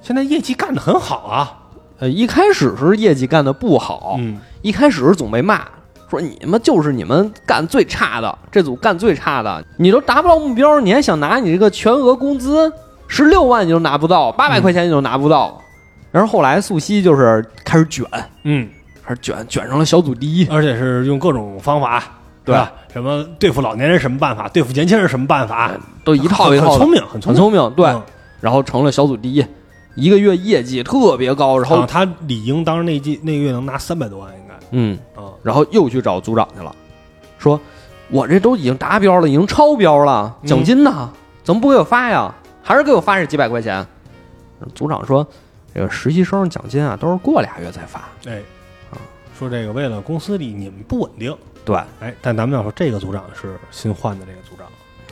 [0.00, 1.58] 现在业绩干得很好啊。
[1.98, 5.66] 呃，一开始是业绩干的不好，嗯，一开始总被骂，
[6.10, 12.72] 说你们就是你们干最差的，这组干最差的，你都达不到目标，你还想拿你这个全额工资？
[13.06, 15.60] 十六万你都拿不到，八百块钱你都拿不到。
[16.10, 18.04] 然后后来素汐就是开始卷，
[18.44, 18.68] 嗯，
[19.04, 20.46] 开始卷，卷成了小组第一。
[20.48, 22.02] 而且是用各种方法，
[22.44, 22.54] 对。
[22.54, 22.72] 吧？
[22.90, 25.70] 什么对付老年人什么办法，对付年轻人什么办法，
[26.04, 27.42] 都一套一套，很聪明，很聪明。
[27.42, 28.02] 聪明，对，嗯。
[28.40, 29.44] 然后成了小组第一，
[29.94, 35.32] 一个月业绩特别高，然后啊他理应当时那季那个月能拿三百多万，应该嗯，啊。
[35.42, 36.74] 然后又去找组长去了，
[37.38, 37.60] 说
[38.10, 41.10] 我这都已经达标了，已经超标了，嗯奖金呢？
[41.42, 42.34] 怎么不给我发呀？
[42.62, 43.86] 还是给我发这几百块钱？
[44.74, 45.26] 组长说，
[45.74, 48.08] 这个实习生奖金啊，都是过俩月再发。
[48.26, 48.42] 哎，
[48.90, 48.98] 啊
[49.38, 54.66] 说这个为了公司里你们不稳定，对哎，但咱们要说这个组长是新换的这个组长，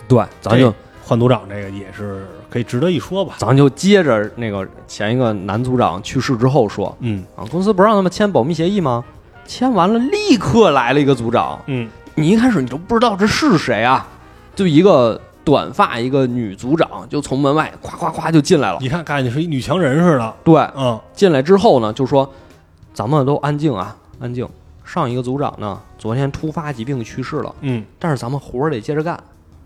[0.08, 3.36] 对，咱就换组长这个也是可以值得一说吧。
[3.38, 9.04] 咱就接着那个前一个男组长去世之后说嗯啊，公司不让他们签保密协议吗？
[9.46, 14.06] 签完了，立刻来了一个组长，嗯，你一开始你都不知道这是谁啊，
[14.54, 18.78] 就一个短发一个女组长就从门外咵咵咵就进来了。
[18.80, 20.98] 你看看见是一女强人似的，对，嗯。
[21.14, 22.30] 进来之后呢，就说
[22.92, 24.46] 咱们都安静啊，安静。
[24.84, 27.84] 上一个组长呢，昨天突发疾病去世了，嗯。
[27.98, 29.18] 但是咱们活儿得接着干，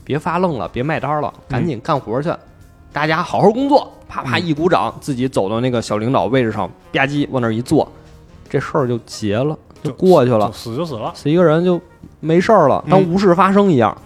[0.02, 2.32] 别发愣了，别卖单了，赶紧干活去。
[2.92, 7.86] 大家好好工作，啪啪一鼓掌，自己走到那个小领导位置上，吧唧往那儿一坐，
[8.48, 10.50] 这事儿就结了，就就过去了。
[10.52, 11.12] 死就死了。
[11.14, 11.80] 死一个人就
[12.20, 13.96] 没事儿了，当嗯无事发生一样，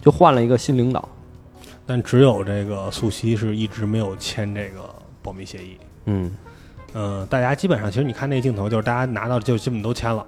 [0.00, 1.08] 就换了一个新领导。
[1.86, 4.80] 但只有这个素汐是一直没有签这个
[5.22, 5.78] 保密协议。
[6.04, 6.30] 嗯，
[6.92, 10.24] 嗯、大家基本上其实你看那镜头，就是大家拿到就基本都签了，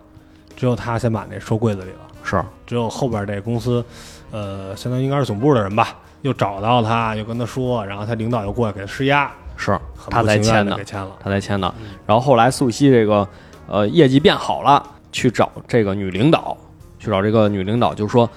[0.57, 1.99] 只有他先把那收柜子里了。
[2.23, 3.85] 是，只有后边这公司，
[4.31, 9.79] 呃，相当于应该是总部的人吧，又找到他，又跟他说，然后他领导又过来给他施压，是
[10.11, 11.11] 他才签的的给，签了。
[11.19, 11.89] 他才签的嗯。
[12.07, 13.27] 然后后来素汐这个
[13.71, 16.57] 呃业绩变好了，去找这个女领导，
[16.99, 18.29] 去找这个女领导，就说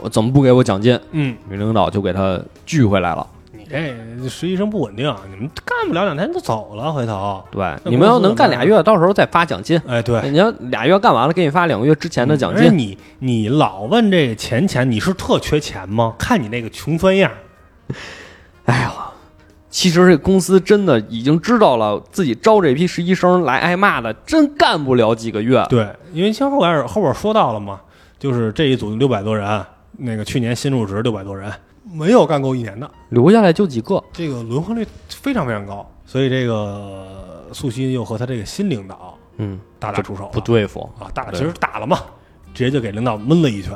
[0.00, 0.98] 我怎么不给我奖金？
[1.12, 3.26] 嗯，女领导就给他拒回来了。
[3.52, 7.42] 你这实习生不稳定，你们干不了两天就走了，回头。
[7.50, 9.80] 对，你们要能干俩月，到时候再发奖金。
[9.86, 12.76] 哎，对，你要俩月干完了，给你发两个月之前的奖金。
[12.76, 16.14] 你你老问这个钱钱，你是特缺钱吗？
[16.18, 17.30] 看你那个穷酸样，
[18.66, 18.92] 哎呀，
[19.70, 25.64] 其实这公司真的已经知道了，自己招这批实习生来挨骂的，真干不了几个月。
[25.70, 27.80] 对，因为像后边后边说到了嘛，
[28.18, 29.64] 就是这一组六百多人，
[29.96, 31.52] 那个去年新入职六百多人，
[31.92, 34.02] 没有干够一年的，留下来就几个。
[34.12, 40.80] 这个轮换率非常非常高，所以这个素心又和他这个新领导嗯，大打出手不对付。
[40.98, 42.00] 啊，打对其实打了嘛，
[42.52, 43.72] 直接就给领导闷了一拳，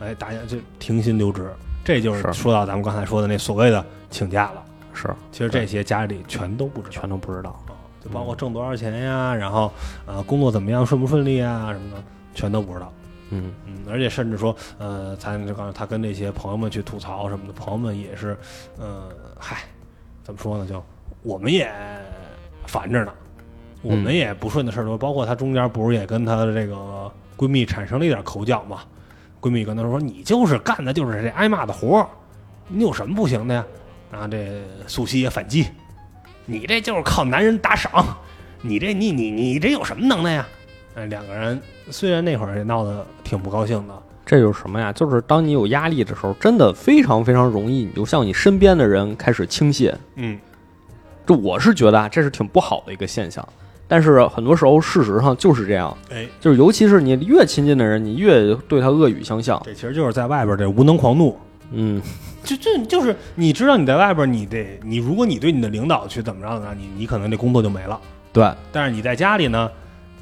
[0.00, 1.48] 哎，大家就停薪留职，
[1.84, 4.64] 这就是是说到咱们刚才说的那所谓的请假了。
[5.00, 7.50] 是其实这些家里全都不知道，全都不知道。
[7.66, 9.70] 啊就包括挣多少钱呀，然后
[10.06, 12.02] 呃工作怎么样，顺不顺利啊什么的，
[12.34, 12.90] 全都不知道。
[13.28, 18.34] 嗯嗯，而且甚至说，呃，咱就刚才他跟那些朋友们去吐槽什么的，朋友们也是，
[18.78, 19.58] 呃，嗨，
[20.22, 20.66] 怎么说呢？
[20.66, 20.82] 就
[21.22, 21.70] 我们也
[22.66, 23.12] 烦着呢，
[23.82, 28.78] 我们也不顺的事儿多，包括她中间不是也跟她的这个闺蜜产生了一点口角嘛？
[29.42, 32.08] 闺蜜跟她说：“你就是干的就是这挨骂的活儿，
[32.66, 33.62] 你有什么不行的呀？”
[34.10, 35.66] 然后这素汐也反击
[36.46, 38.04] ：“你这就是靠男人打赏，
[38.62, 40.46] 你这你你你这有什么能耐呀？”
[40.96, 43.94] 哎，两个人虽然那会儿也闹得挺不高兴的，
[44.26, 44.92] 这就是什么呀？
[44.92, 49.94] 就是当你有压力的时候，真的非常非常容易，你就向你身边的人开始倾泻。
[50.16, 50.36] 嗯，
[51.24, 53.46] 这我是觉得啊，这是挺不好的一个现象。
[53.86, 59.60] 但是很多时候，事实上就是这样，哎，就是尤其是你越亲近的人，你越对他恶语相向。
[59.64, 61.38] 这其实就是在外边这无能狂怒，
[61.72, 62.00] 嗯，
[62.42, 67.98] 就这就是你知道你在外边，你得你如果你对你的领导去怎么着呢，你你可能这工作就没了，
[68.32, 69.70] 对，但是你在家里呢，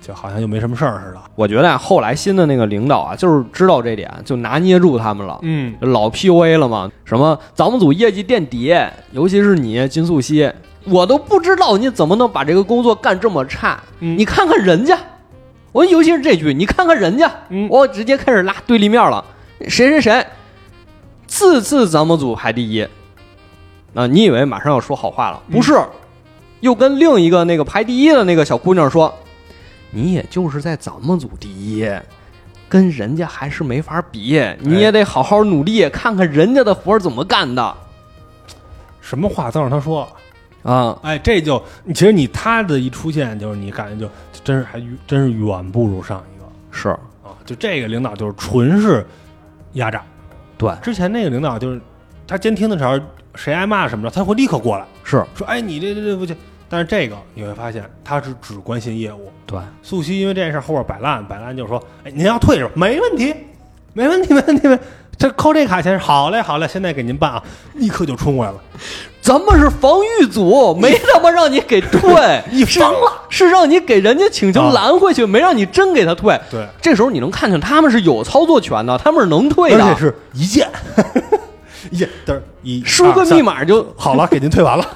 [0.00, 1.20] 就好像就没什么事儿似的。
[1.34, 5.38] 我觉得啊，后来新的那个领导啊，就是知道这点，就拿捏住他们了。
[5.42, 6.90] 嗯，老 PUA 了嘛？
[7.04, 8.74] 什么咱们组业绩垫底，
[9.12, 10.52] 尤其是你金素汐，
[10.84, 13.82] 我都不知道你怎么能把这个工作干这么差。
[14.00, 14.98] 嗯你看看人家，
[15.72, 19.24] 我尤其是这句，你看看人家，嗯我直接开始拉对立面了。
[19.66, 20.26] 谁谁谁，
[21.29, 22.83] 次次咱们组排第一，
[23.95, 25.41] 啊，你以为马上要说好话了？
[25.49, 25.81] 不是，
[26.59, 29.14] 又跟另一个那个排第一的那个小姑娘说，
[29.93, 31.88] 你也就是在咱们组第一。
[32.71, 37.75] 跟人家还是没法比，你也得好好努力，看看人家的活怎么干的
[39.01, 40.07] 什么话都让他说
[40.64, 40.99] 了，啊！
[41.03, 41.64] 哎，这就
[41.95, 46.91] 其实你他的一出现，就是你感觉就就真是还真是远不如上一个是
[47.25, 47.33] 啊！
[47.47, 49.07] 就这个领导就是纯是
[49.73, 50.05] 压榨，
[50.59, 51.81] 对，之前那个领导就是
[52.27, 53.01] 他监听的时候，
[53.35, 56.37] 谁挨骂什么的，他会立刻过来是，说：“哎，你这这这不行。”
[56.68, 59.33] 但是这个你会发现，他是只关心业务。
[59.47, 62.73] 对，素汐因为这件事后边摆烂，摆烂就说：“哎，您要退是吧？
[62.77, 63.35] 没问题，
[63.94, 64.68] 没问题，没问题。
[64.68, 64.79] 没
[65.16, 67.42] 这扣这卡钱，好嘞，好嘞，现在给您办啊！”
[67.75, 68.59] 立刻就冲过来了。
[69.29, 76.41] 咱们是防御组，没他妈让你给退， 你是疯了，是让你给人家请求啊拦回去，没让你真给他退。
[76.51, 80.67] 对，这时候你能看见他们是有操作权的，他们是能退的，而且是一键，
[81.91, 84.87] 一键，嘚儿一 输个密码就好了，给您退完了。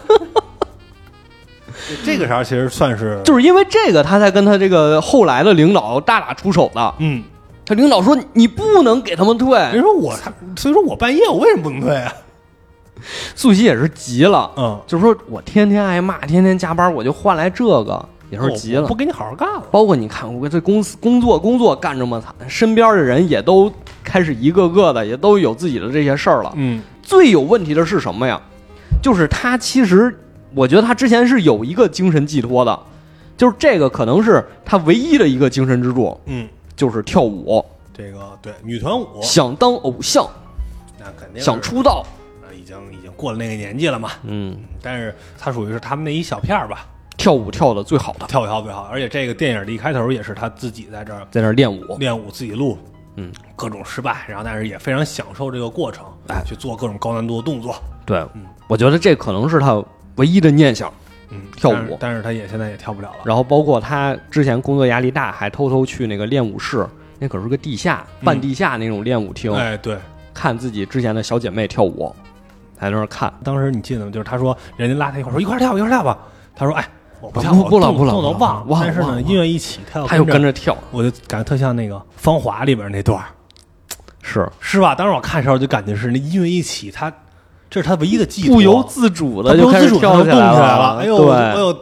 [2.02, 6.94] 这个时候其实算是，就是因为这个，他才跟他这个后来的领导大打出手的。
[7.00, 7.22] 嗯，
[7.66, 12.10] 他领导说你不能给他们退，人说我他，所以说我半夜我为什么不能退啊？
[13.34, 18.94] 素汐也是急了，嗯，就是说我天天挨骂，天天加班，我就换来这个，也是急了我不。
[18.94, 19.62] 给你好好干了。
[19.70, 26.52] 包括你看，我这公司工作工作干这么惨，身边的人也都开始一个个的也都有自己的这些事儿了。
[26.56, 28.40] 嗯最有问题的是什么呀？
[29.02, 30.16] 就是他其实，
[30.54, 32.78] 我觉得他之前是有一个精神寄托的，
[33.36, 40.24] 就是这个可能是他唯一的一个精神支柱，嗯，就是跳舞，这个对女团舞，想当偶像，
[41.00, 42.06] 那肯定想出道。
[43.16, 44.10] 过了那个年纪了嘛。
[44.24, 48.88] 嗯，但是他属于是他们那一小片儿吧，跳舞跳的最好的，跳舞跳最好。
[48.90, 51.96] 而且这个电影的一开头也是他自己在这儿在那儿练舞。
[51.98, 52.78] 练舞，自己录，
[53.16, 57.74] 嗯，各种失败，然后但是也非常享受这个过程，哎去做各种高难度的动作。
[58.04, 59.82] 对嗯，我觉得这可能是他
[60.16, 60.92] 唯一的念想。
[61.34, 63.16] 嗯，跳舞但是但是他也现在也跳不了了。
[63.24, 66.86] 然后包括他之前工作压力大，还偷偷去那个练舞室，
[67.18, 69.96] 那可是个地下、半地下那种练舞厅，哎，对，
[70.34, 72.14] 看自己之前的小姐妹跳舞，
[72.82, 73.32] 在那儿看。
[73.44, 74.10] 当时你记得吗？
[74.10, 76.18] 就是他说人家拉他一块儿说一块儿跳，一块儿跳吧。
[76.54, 76.86] 他说哎，
[77.20, 78.80] 我不跳，了不了不了动作忘了。
[78.82, 83.24] 但是呢，音乐一起，他又跟着，跳，我就感觉特像那个《芳华》里边那段儿，
[84.20, 84.94] 是是吧？
[84.94, 87.12] 当时我看的时候就感觉是那音乐一起，他
[87.70, 90.98] 这是他唯一的寄托，不由自主的就开始跳来动起来了。
[91.00, 91.78] 哎呦，我对，我有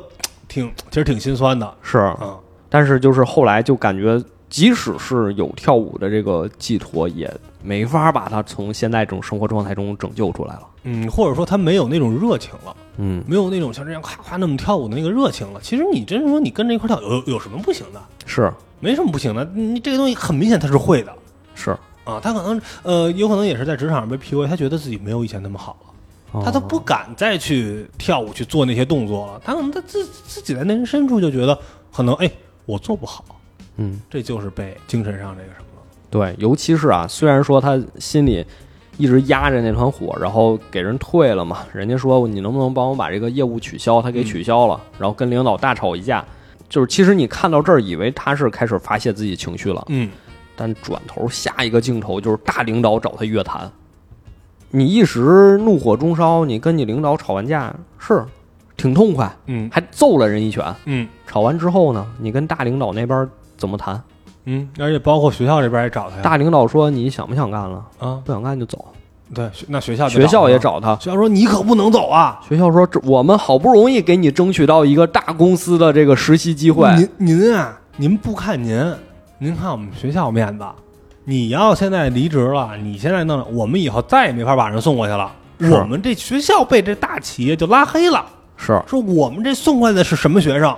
[0.46, 2.38] 挺其实挺心酸的，是，嗯。
[2.68, 7.28] 但是就是后来就感觉，即使是有跳舞的这个寄托，也
[7.62, 10.66] 没法把他从现在这种生活状态中拯救出来了。
[10.84, 15.60] 嗯，或者说他没有那种热情了，嗯，没有那种像这样夸夸那么跳舞的那个热情了。
[15.62, 18.00] 其实你真是说你跟着一块跳，有有什么不行的？
[18.24, 19.44] 是没什么不行的。
[19.54, 21.12] 你这个东西很明显他是会的
[21.54, 21.70] 是，
[22.04, 25.76] 啊，他可能呃有可能也是在职场上被 PUA，他觉得自己没有以前那么好
[26.32, 29.40] 了，他都不敢再去跳舞去做那些动作了。
[29.44, 31.58] 他可能他自自己在内心深处就觉得
[31.92, 32.30] 可能哎
[32.64, 33.22] 我做不好，
[33.76, 34.00] 嗯。
[34.08, 35.69] 这就是被精神上这个什么了。
[36.10, 38.44] 对，尤其是啊，虽然说他心里
[38.98, 46.24] 一直压着那团火，然后给人退了嘛，人家说你能不能帮我把这个业务取消，他给取消了，然后跟领导大吵一架。
[46.68, 50.10] 就是其实你看到这儿，以为他是开始发泄自己情绪了，嗯
[50.54, 53.70] 但转头下一个镜头就是大领导找他约谈。
[54.70, 58.24] 你一时怒火中烧，你跟你领导吵完架是
[58.76, 60.64] 挺痛快，嗯还揍了人一拳。
[60.84, 64.00] 嗯吵完之后呢，你跟大领导那边怎么谈？
[64.44, 66.22] 嗯，而且包括学校这边也找他呀。
[66.22, 67.84] 大领导说你想不想干了？
[67.98, 68.84] 啊，不想干就走。
[69.32, 72.40] 对，那学校学校也找找他，学校说你可不能走啊。
[72.48, 78.92] 学校说这我们好不容易给你争取到一个大公司的这个实习机会，您您啊，您不看您，
[79.38, 80.64] 您看我们学校面子。
[81.24, 85.30] 你要现在离职了，你现在弄了，我们以后再也没法把人送过去了。
[85.70, 88.24] 我们这学校被这大企业就拉黑了，
[88.56, 90.74] 是说我们这送过来的是什么学生，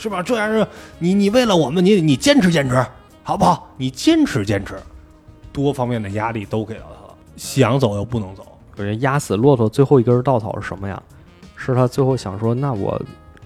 [0.00, 0.22] 是吧？
[0.22, 0.66] 这样是
[0.98, 2.84] 你你为了我们，你你坚持坚持，
[3.22, 3.68] 好不好？
[3.76, 4.74] 你坚持坚持，
[5.52, 8.46] 多方面的压力都给到他了，想走又不能走。
[8.76, 11.00] 我觉得压死骆驼最后一根稻草是什么呀？
[11.54, 12.98] 是他最后想说，那我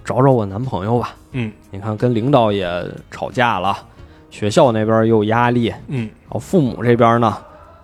[0.05, 1.13] 找找我男朋友吧。
[1.33, 2.65] 嗯你看，跟领导也
[3.11, 3.77] 吵架了，
[4.29, 7.37] 学校那边又有压力，嗯然嗯，后父母这边呢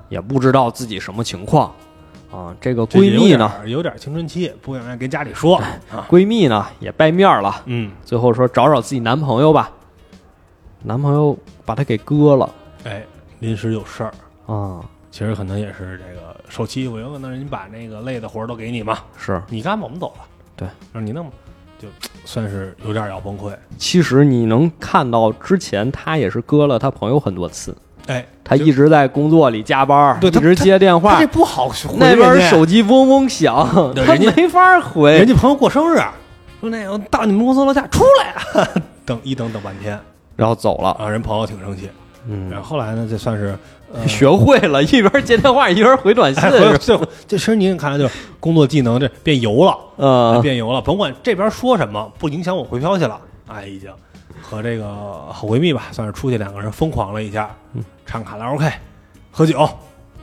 [0.08, 1.74] 也不知道自己什么情况
[2.32, 2.56] 啊。
[2.60, 6.08] 这个闺蜜呢，有点青春期，不愿意跟家里说啊。
[6.10, 9.72] 闺蜜呢也掰面了，嗯，最后说找找自己男朋友吧。
[10.84, 12.50] 男朋友把她给割了
[12.86, 13.06] 哎，
[13.40, 14.14] 临时有事儿。
[14.48, 19.42] 啊，其实可能也是这个受欺负，有可能人家把那个累的活儿都给你嘛，是。
[19.48, 21.34] 你干吧，我们走了，对，让你弄吧，
[21.78, 21.88] 就
[22.26, 23.56] 算是有点要崩溃。
[23.78, 27.78] 其实你能看到之前她也是割了她朋友很多次，
[28.12, 33.68] 哎，他一直在工作里加班，对一直接电话这，不好回那边手机嗡嗡响，
[34.06, 35.28] 他没法回人。
[35.28, 36.02] 家朋友过生日，
[36.60, 38.68] 说那个到你们公司楼下出来啊，
[39.06, 39.98] 等一等等半天
[40.36, 41.90] 然后走了，啊，人朋友挺生气。
[42.28, 43.58] 嗯然嗯，后后来呢，这算是
[43.92, 46.44] 呃 学会了，一边接电话一边回短信
[46.80, 53.20] 这其实您看来就是工作技能这变油了，嗯，变油了，甭管这边说什么，不影响我回消息了。
[53.48, 53.90] 哎，已经
[54.42, 58.70] 和这个好闺蜜吧，算是出去两个人疯狂了一下，嗯唱卡拉 OK，
[59.32, 59.70] 喝酒，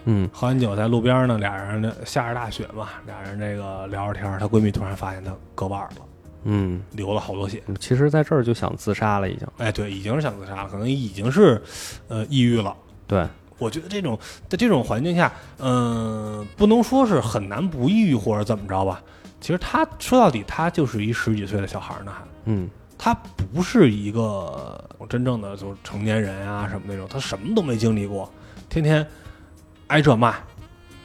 [0.04, 6.02] 嗯，喝完酒在路边呢，俩人呢下着大雪嘛，俩人这个聊着天儿，她闺蜜突然发现她割腕儿了，
[6.44, 7.62] 嗯，流了好多血。
[7.78, 9.46] 其实在这儿就想自杀了，已经。
[9.58, 11.60] 哎，对，已经是想自杀了，可能已经是
[12.08, 12.74] 呃抑郁了。
[13.06, 13.26] 对，
[13.58, 19.02] 我觉得这种在这种环境下，嗯、不能说是很难不抑郁或者怎么着吧。
[19.40, 22.68] 其实他说到底，他就是一十几岁的小孩呢，还嗯，
[22.98, 28.28] 他不是一个真正的就是成年人啊什么那种，他什么都没经历过，
[28.68, 29.06] 天天
[29.86, 30.34] 挨这骂。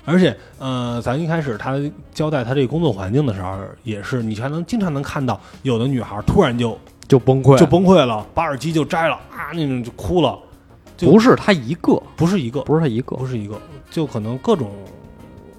[0.05, 1.79] 而且，呃，咱一开始他
[2.13, 6.77] 交代他这个工作环境的时候，也是你还能经常能看到有的女孩突然就
[7.07, 10.37] 就崩溃就崩溃了，把耳机就摘了啊，那种就哭了，
[10.97, 13.57] 就不是他一个，不是一个，不是他一个，不是一个，
[13.89, 14.71] 就可能各种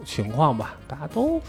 [0.05, 1.41] 情况吧，大家都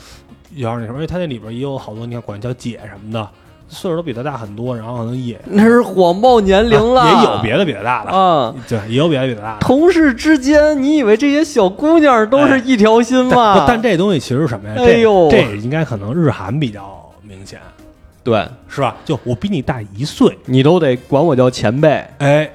[0.51, 3.29] 有点那什么，因为他那里边也有好多，你看管叫姐什么的，
[3.75, 8.55] 岁数都比他大很多，然后可能也 那是谎报年龄了，啊也有别的比他大的，啊。
[8.67, 9.59] 对，也有别的比他大的。
[9.59, 13.59] 同事之间，你以为这些小姑娘都是一条心吗？
[13.59, 14.75] 不但这东西其实是什么呀？
[14.77, 17.59] 哎呦这这应该可能日韩比较明显，
[18.23, 18.95] 对是吧？
[19.03, 22.03] 就我比你大一岁，你都得管我叫前辈。
[22.19, 22.49] 哎，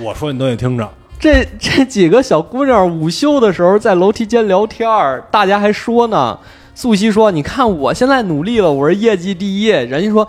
[0.00, 6.38] 我说你都得听着，这这几个小姑娘午休的时候在楼梯间聊天儿，大家还说呢。
[6.78, 10.28] 素汐说：“你看我现在努力了，我是业绩第一。”人家说：“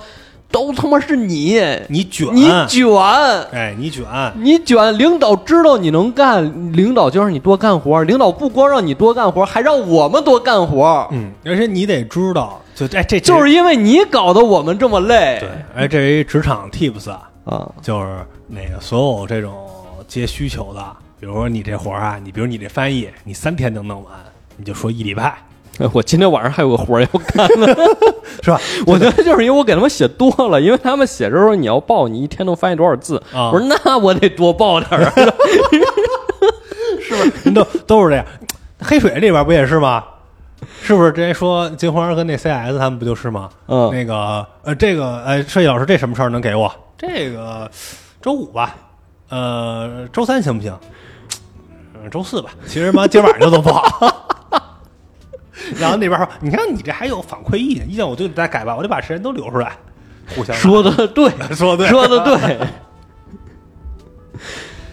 [0.49, 2.85] 都他妈是你，你卷，你卷，
[3.51, 4.05] 哎，你卷，
[4.35, 4.97] 你卷。
[4.97, 8.01] 领导知道你能干，领导就让你多干活。
[8.03, 11.07] 领导不光让你多干活，还让我们多干活。
[11.11, 15.37] 嗯，而且你得知道，就哎这就是因为你搞得我们这么累。
[15.39, 17.29] 对，哎，这是一职场 tips 啊。
[17.45, 19.53] 啊，就是那个所有这种
[20.07, 20.81] 接需求的，
[21.19, 24.13] 比如说你这活儿啊，你比如你这翻译，你三天能弄完，
[24.57, 25.37] 你就说一礼拜，哎
[25.93, 27.67] 我今天晚上还有个活要干呢。
[28.43, 28.59] 是吧？
[28.85, 33.21] 我觉得就是因为我给他们写多了，因为他们写的时候你要报，你一天能翻译多少字？
[33.33, 35.11] 啊我说那我得多报点儿。
[37.43, 38.25] 人都都是这样。
[38.79, 40.03] 黑水里边不也是吗？
[40.81, 43.49] 是不是之前说金花跟那 CS 他们不就是吗？
[43.67, 46.71] 嗯，那个呃，这个呃，设计老师这什么事儿能给我？
[46.97, 47.69] 这个
[48.21, 48.75] 周五吧，
[49.29, 50.75] 呃，周三行不行？
[51.95, 52.49] 嗯，周四吧。
[52.65, 54.26] 其实妈今晚上就都不好。
[55.75, 59.77] 然后那边说：“你看你这还有反馈意见，意见我就得再改吧，我得把时间都留出来。”
[60.35, 62.57] 互相说的 对，说的对，说的对。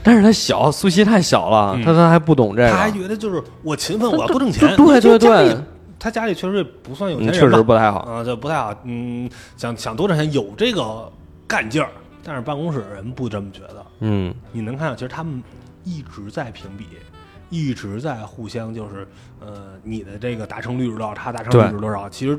[0.03, 4.77] 但是他小，苏西太小了，嗯他他还不懂这个他还，觉得就是我勤奋，我要多挣钱。
[4.77, 5.57] 对对对，
[5.99, 8.01] 他家里确实不算有钱嗯，人确实不太好。
[8.01, 8.75] 啊，这不太好。
[8.85, 11.11] 嗯，想想多挣钱有这个
[11.49, 11.89] 干劲儿，
[12.23, 13.85] 但是办公室人不这么觉得。
[14.01, 15.43] 嗯，你能看到，其实他们
[15.83, 16.87] 一直在评比，
[17.55, 19.07] 一直在互相就是，
[19.39, 22.09] 呃，你的这个达成率是多少，他达成率是多少。
[22.09, 22.37] 其实，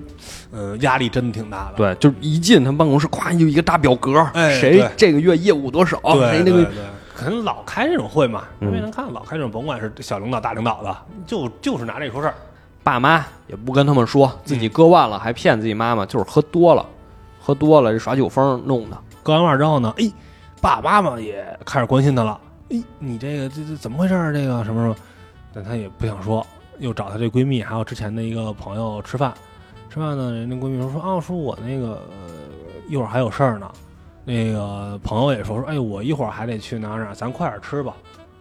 [0.51, 1.77] 呃，压力真的挺大的。
[1.77, 6.69] 对，就是一进他们办公室，咵就一个大表格，哎谁这个月业务多少，对谁那个
[7.15, 12.35] 可能老开这种会嘛，因为能看，老开这种，甭管是小领导、大领导的，就就是拿这说事儿。
[12.83, 16.85] 爸妈也不跟他们说自己割腕了，还骗自己妈妈，就是喝多了，
[17.39, 18.97] 喝多了这耍酒疯弄的。
[19.23, 20.11] 割完腕之后呢，哎，
[20.61, 22.39] 爸爸妈妈也开始关心他了。
[22.69, 24.33] 哎，你这个这这怎么回事儿？
[24.33, 24.95] 这个什么什么？
[25.53, 26.45] 但他也不想说，
[26.79, 29.33] 又找她这闺蜜还有之前的一个朋友吃饭。
[29.89, 32.31] 吃饭呢，人家闺蜜说说啊，说我那个、呃、
[32.89, 33.71] 一会儿还有事儿呢。
[34.25, 37.95] 那个朋友也说说，哎，我一会儿还得去哪儿哪儿，咱快点吃吧。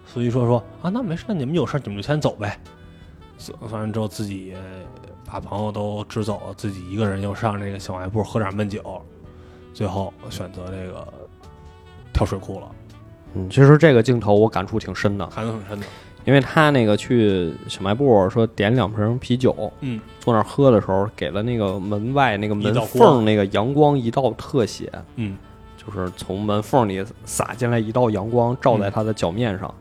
[0.07, 2.59] 苏西说说啊，那没事，你们有事你们就先走呗。
[3.37, 4.55] 走反正之后，自己
[5.27, 9.03] 把朋友都支走了，自己一个人又上这个小卖部喝点闷酒，
[9.75, 11.07] 最后选择这个
[12.13, 12.71] 跳水库了，
[13.35, 15.87] 嗯，其实这个镜头我感触挺深的，感触挺深的。
[16.25, 25.37] 因为他那个去小卖部说点两瓶啤酒，嗯，坐那儿喝的时候，给了那个门外那个门缝那个阳光一道特写，嗯，
[25.77, 29.73] 就是从门缝里洒进来一道阳光，照在他的脚面上。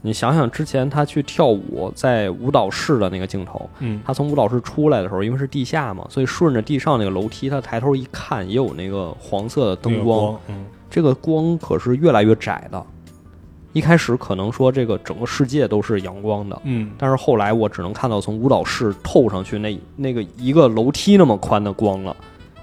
[0.00, 10.18] 你想想之前他去跳舞在舞蹈室的那个镜头，嗯，他从舞蹈室出来的时候，因为是地下嘛，所以顺着地上那个楼梯，他抬头一看，也有那个黄色的灯那个光。
[10.20, 12.84] 光，嗯，这个光可是越来越窄的。
[13.74, 22.16] 一开始可能说这个整个世界都是阳光的，嗯，但是后来我只能看到从舞蹈室透上去那那个一个楼梯那么宽的光了。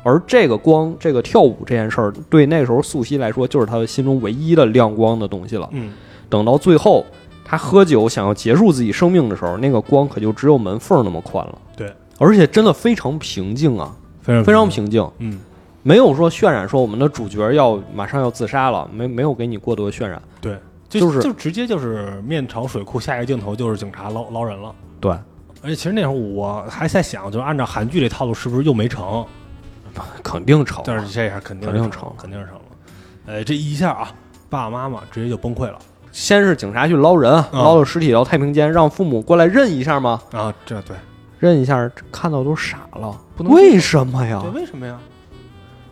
[0.04, 5.68] 而这个光，这个跳舞这件事儿，对那时候素汐来说，就是她心中唯一的亮光的东西了。
[5.72, 5.94] 嗯，
[6.30, 7.04] 等到最后，
[7.44, 11.58] 她喝酒想要结束自己生命的时候，那个光可就只有门缝那么宽了。
[11.76, 15.08] 对，而且真的非常平静啊，非常非常，平静。
[15.20, 15.40] 嗯，
[15.88, 20.20] 没有说渲染说我们的主角要马上要自杀了，没没有给你过多渲染。
[20.42, 20.58] 对，
[20.90, 24.74] 就就是就直接就是面朝水库，下一个镜头就是警察捞捞人了。
[25.00, 25.12] 对，
[25.62, 29.24] 而且其实那会儿我还在想，就是按照韩剧这套路，是不是又没成？
[30.24, 30.82] 肯定成。
[30.88, 32.62] 但是这下肯定成肯定成，肯定是成了。
[33.28, 34.12] 哎，这一下啊，
[34.50, 35.78] 爸爸妈妈直接就崩溃了
[36.12, 40.52] 先是警察去捞人，嗯捞了尸体到太平间，让父母过来认一下吗，啊！
[40.66, 40.96] 这对
[41.38, 44.50] 认一下，看到都傻了，不能为什么呀对，？
[44.50, 44.98] 为什么呀？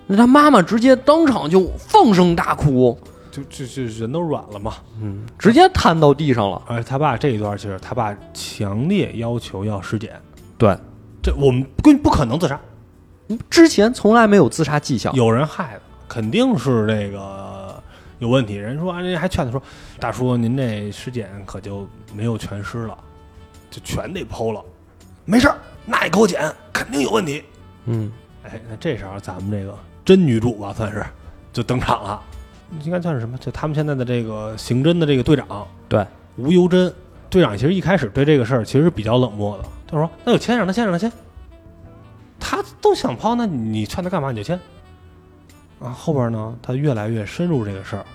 [0.05, 2.97] 那他妈妈直接当场就放声大哭，
[3.31, 4.73] 就就就人都软了嘛。
[5.01, 6.61] 嗯，直接瘫到地上了。
[6.67, 10.19] 而且他爸这一段，其实他爸强烈要求要尸检，
[10.57, 10.77] 对，
[11.21, 12.59] 这我们根本不可能自杀，
[13.49, 15.13] 之前从来没有自杀迹象。
[15.13, 17.81] 有人害的，肯定是这个
[18.19, 18.55] 有问题。
[18.55, 19.61] 人说，啊人家还劝他说
[19.99, 22.97] ：“大叔，您这尸检可就没有全尸了，
[23.71, 24.61] 就全得剖了。
[25.25, 27.41] 没事儿，那也给我检，肯定有问题。
[27.85, 28.11] 嗯，”
[28.43, 29.73] 哎，那这时候咱们这个
[30.05, 31.05] 真女主吧，算是
[31.51, 32.21] 就登场了。
[32.83, 33.37] 应该算是什么？
[33.37, 36.05] 就他们现在的这个刑侦的这个队长，对，
[36.37, 36.91] 吴尤真
[37.29, 39.65] 队长，其实一开始对这个事儿其实是比较冷漠的。
[39.87, 41.11] 他说：“那就签，让他签，让他签。
[42.39, 44.59] 他都想抛，那你劝他干嘛你就签。”
[45.79, 48.05] 啊，后边呢，他越来越深入这个事儿，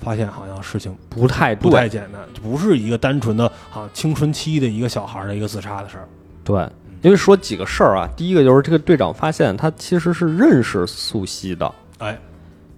[0.00, 6.08] 发现好像事情不太不太，简单，不是一个单纯的啊青春期的一个小孩儿的一个自杀的事儿。
[6.42, 6.68] 对，
[7.02, 12.18] 因为说几个事儿啊，第一个就是这个队长发现他其实是认识素汐的，哎，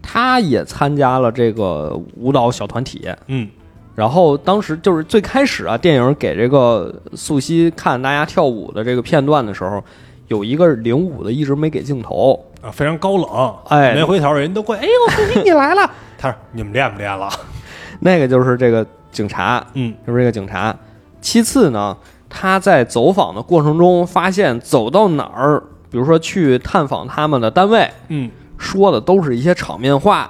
[0.02, 3.48] 他也参加了这个舞蹈小团体，嗯，
[3.94, 9.82] 然后当时就是最开始啊，电影给这个素汐看大家跳舞的这个片段的时候，
[10.28, 15.90] 有一个领舞的一直没给镜头，啊，非常高冷，哎没回头，人都过来，哎呦，素汐你来了。
[16.16, 17.28] 他说：“你们练不练了
[18.00, 20.74] 那个就是这个警察，？”嗯，就是这个警察。
[21.20, 21.94] 其次呢，
[22.36, 28.28] 他在走访的过程中发现，走到哪儿，比如说去探访他们的单位，嗯，
[28.58, 30.28] 说的都是一些场面话，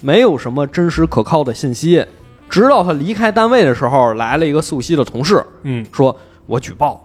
[0.00, 2.06] 没有什么真实可靠的信息。
[2.48, 7.04] 直到他离开单位的时候，来了一个素汐的同事，嗯，说我举报，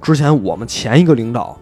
[0.00, 1.54] 之前我们前一个领导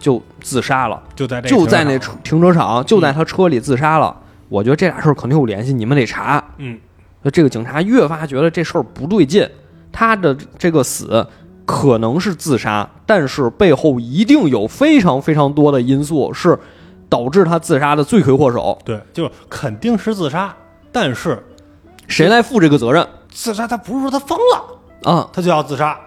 [0.00, 4.14] 就自杀了，就在就在那停车场车停车场，就在他车里自杀了。
[4.48, 6.42] 我觉得这俩事儿肯定有联系，你们得查。
[6.58, 6.76] 嗯，
[7.22, 9.48] 那这个警察越发觉得这事儿不对劲，
[9.92, 11.24] 他的这个死
[11.66, 16.58] 可能是自杀，但是背后一定有非常非常多的因素是
[17.08, 18.78] 导致他自杀的罪魁祸首。
[18.84, 20.54] 对，就是肯定是自杀，
[20.92, 21.44] 但是
[22.06, 25.28] 谁来负这个责任自杀他不是说他疯了，啊？
[25.32, 25.98] 他就要自杀，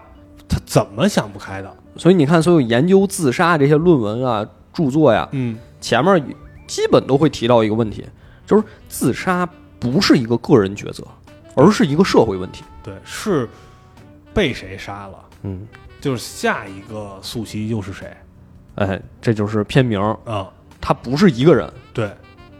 [0.47, 1.69] 他怎么想不开的？
[1.97, 6.23] 所以你看，所有研究自杀这些论文啊、著作呀，嗯，前面
[6.65, 8.05] 基本都会提到一个问题，
[8.45, 9.47] 就是自杀
[9.77, 11.03] 不是一个个人抉择，
[11.55, 12.63] 而是一个社会问题。
[12.81, 13.49] 对，是
[14.33, 15.15] 被谁杀了？
[15.43, 15.67] 嗯，
[16.01, 18.15] 就是下一个素汐又是谁？
[18.75, 20.49] 哎，这就是片名，啊？
[20.81, 22.09] 他不是一个人，对，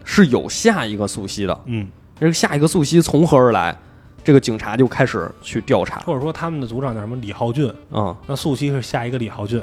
[0.04, 1.60] 是有下一个素汐的。
[1.66, 3.76] 嗯，这个下一个素汐从何而来？
[4.22, 6.00] 这个警察就开始去调查。
[6.00, 9.62] 或者说他们的组长叫什么李浩俊，嗯，那素汐是下一个李浩俊，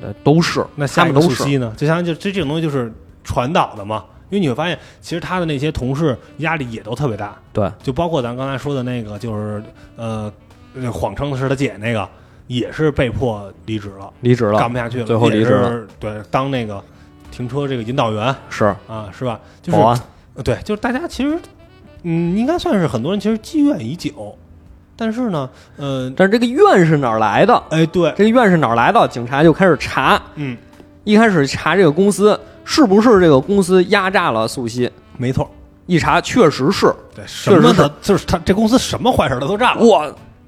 [0.00, 1.42] 呃，都是，那下一个他们都是。
[1.42, 1.74] 素汐呢？
[1.76, 2.92] 就相当于就这这种东西就是
[3.24, 9.60] 传导的嘛，因为你会发现，其实他的那些同事压力也都特别大，对，就包括咱刚才说的那个，就是
[9.96, 10.32] 呃，
[10.80, 12.08] 呃谎称的是他姐那个，
[12.46, 16.82] 也是被迫离职了，离职了干，不下去了，最后离职了，对，当那个
[17.30, 18.34] 停车这个引导员。
[18.48, 18.64] 是。
[18.86, 19.40] 啊，是吧？
[19.62, 20.00] 就是保安，
[20.34, 21.38] 呃对，就是大家其实，
[22.02, 24.36] 嗯，应该算是很多人其实积怨已久，
[24.96, 27.62] 但是呢，呃，但是这个怨是哪儿来的？
[27.70, 29.06] 哎，对，这个怨是哪儿来的？
[29.08, 30.56] 警察就开始查，嗯，
[31.04, 35.50] 一开始查这个公司是不是这个公司压榨了素汐，没错，
[35.86, 37.82] 一查确实是，对，什么确实是。
[37.82, 40.06] 的，就是他这公司什么坏事他都干了，哇，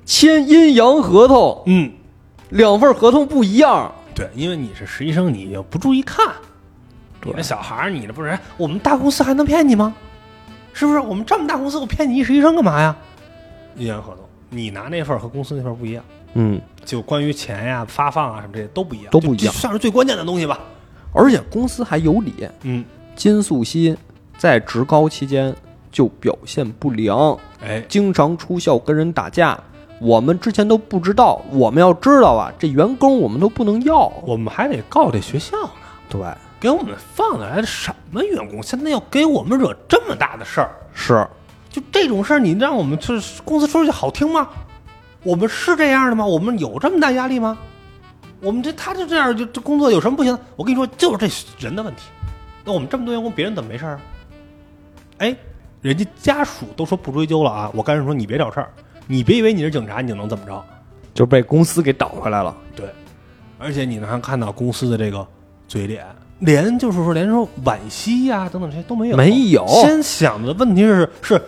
[0.09, 1.93] 签阴阳合同，嗯，
[2.49, 6.27] 两份合同不一样，对，因为你是实习生，你又不注意看，
[7.23, 9.95] 你那小孩儿，你这不是我们大公司还能骗你吗？
[10.73, 10.99] 是不是？
[10.99, 12.97] 我们这么大公司，我骗你一实习生干嘛呀？
[13.77, 16.03] 阴阳合同，你拿那份儿和公司那份儿不一样，
[16.33, 20.59] 嗯，就关于钱呀、发放啊什么这些都不一样，都不一样算是最关键的东西吧？
[21.13, 22.33] 而且公司还有理，
[22.63, 22.83] 嗯，
[23.15, 23.95] 金素汐
[24.39, 25.55] 在职高期间
[25.93, 29.63] 就表现不良，哎，经常出校跟人打架。
[30.01, 34.07] 我们之前都不知道，我们要知道啊，这员工我们都不能要。
[34.25, 35.71] 我们还得告这学校呢，
[36.09, 36.21] 对，
[36.61, 38.63] 给我们放哪来的什么员工？
[38.63, 41.27] 现在要给我们惹这么大的事儿，是
[41.71, 44.49] 就这种事儿，你让我们这公司说出去好听吗？
[45.25, 46.25] 我们是这样的吗？
[46.25, 47.59] 我们有这么大压力吗？
[48.41, 50.41] 我们这他就这样就这工作有什么不行的？
[50.55, 52.03] 我跟你说，就是这人的问题。
[52.65, 54.01] 那我们这么多员工，别人怎么没事儿啊？
[55.19, 55.37] 哎，
[55.83, 57.69] 人家家属都说不追究了啊！
[57.75, 58.71] 我干脆说你别找事儿，
[59.09, 60.65] 你别以为你是警察你就能怎么着。
[61.13, 62.57] 就被公司给倒回来了。
[62.77, 62.87] 对，
[63.59, 65.27] 而且你能还看到公司的这个
[65.67, 66.07] 嘴脸，
[66.39, 69.67] 连就是说连说惋惜呀、等等这些都没有，没有。
[69.67, 71.43] 先想的问题是是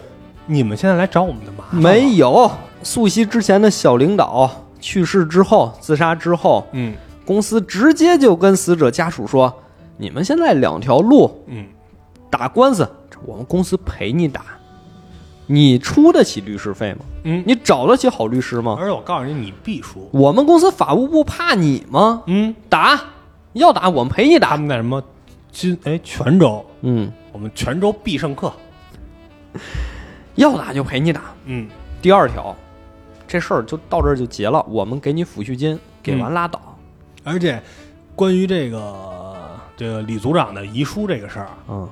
[0.47, 1.89] 你们现在来找我们的麻烦吗？
[1.89, 2.51] 没有，
[2.83, 4.51] 素汐之前的小领导
[4.81, 6.95] 去世之后，自杀之后，嗯。
[7.27, 9.55] 公司直接就跟死者家属说
[9.97, 11.65] ：“你们现在两条路，嗯，
[12.29, 12.89] 打官司，
[13.25, 14.47] 我们公司陪你打，
[15.53, 17.01] 你出得起律师费吗？
[17.25, 18.77] 嗯你找得起好律师吗？
[18.79, 20.09] 而且我告诉你，你必输。
[20.13, 22.23] 我们公司法务部怕你吗？
[22.27, 23.01] 嗯，打，
[23.55, 24.61] 要打我们陪你打他打。
[24.61, 25.03] 们在什么
[25.51, 28.53] 金哎泉州，嗯，我们泉州必胜客。
[30.37, 31.23] 要打就陪你打。
[31.47, 31.69] 嗯
[32.01, 32.55] 第二条，
[33.27, 36.61] 这事儿就到这儿就结了，我们给你抚恤金，给完拉倒。
[37.25, 37.61] 而且
[38.15, 39.37] 关于这个
[39.77, 41.89] 这个李组长的遗书这个事儿啊，嗯，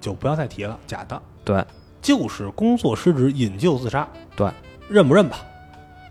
[0.00, 1.62] 就不要再提了，假的，对，
[2.02, 4.06] 就是工作失职引咎自杀。
[4.36, 4.50] 对，
[4.88, 5.38] 认不认吧？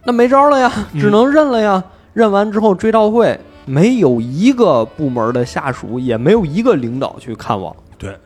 [0.03, 1.83] 那没招了呀，嗯只能认了呀。
[2.13, 8.17] 认完之后追悼会，没有一个部门的下属，也没有一个领导去看望，对，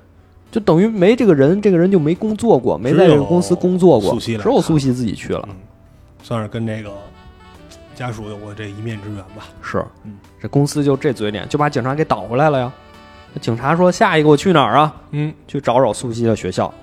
[0.52, 5.48] 就等于没这个人，这个人就没工作过，没在这个公司工作过，素汐来只有苏西自己去了。
[5.52, 5.56] 嗯，
[6.24, 6.92] 算是跟这个
[7.94, 9.46] 家属有过这一面之缘吧。
[9.62, 12.74] 是嗯，这公司就这嘴脸，就把警察给倒回来了呀。
[13.34, 14.96] 那警察说：“下一个我去哪儿啊？
[15.12, 16.74] 嗯，去找找苏西的学校。”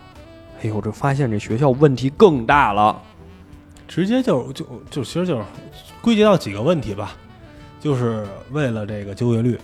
[0.62, 2.96] 哎呦，这发现这学校问题更大了。
[3.88, 5.42] 直接就就就其实就是
[6.00, 7.12] 归结到几个问题吧，
[7.78, 9.58] 就是为了这个就业率，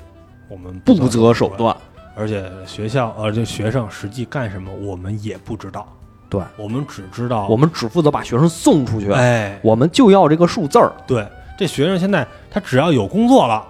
[0.51, 1.75] 我们不择手，段，
[2.15, 5.89] 而且学校呃这学生实际干什么我们也不知道，
[6.29, 11.27] 对我们只知道我们只负责把学生送出去，哎我们就要这个数字儿，对
[11.57, 13.67] 这学生现在他只要有工作了，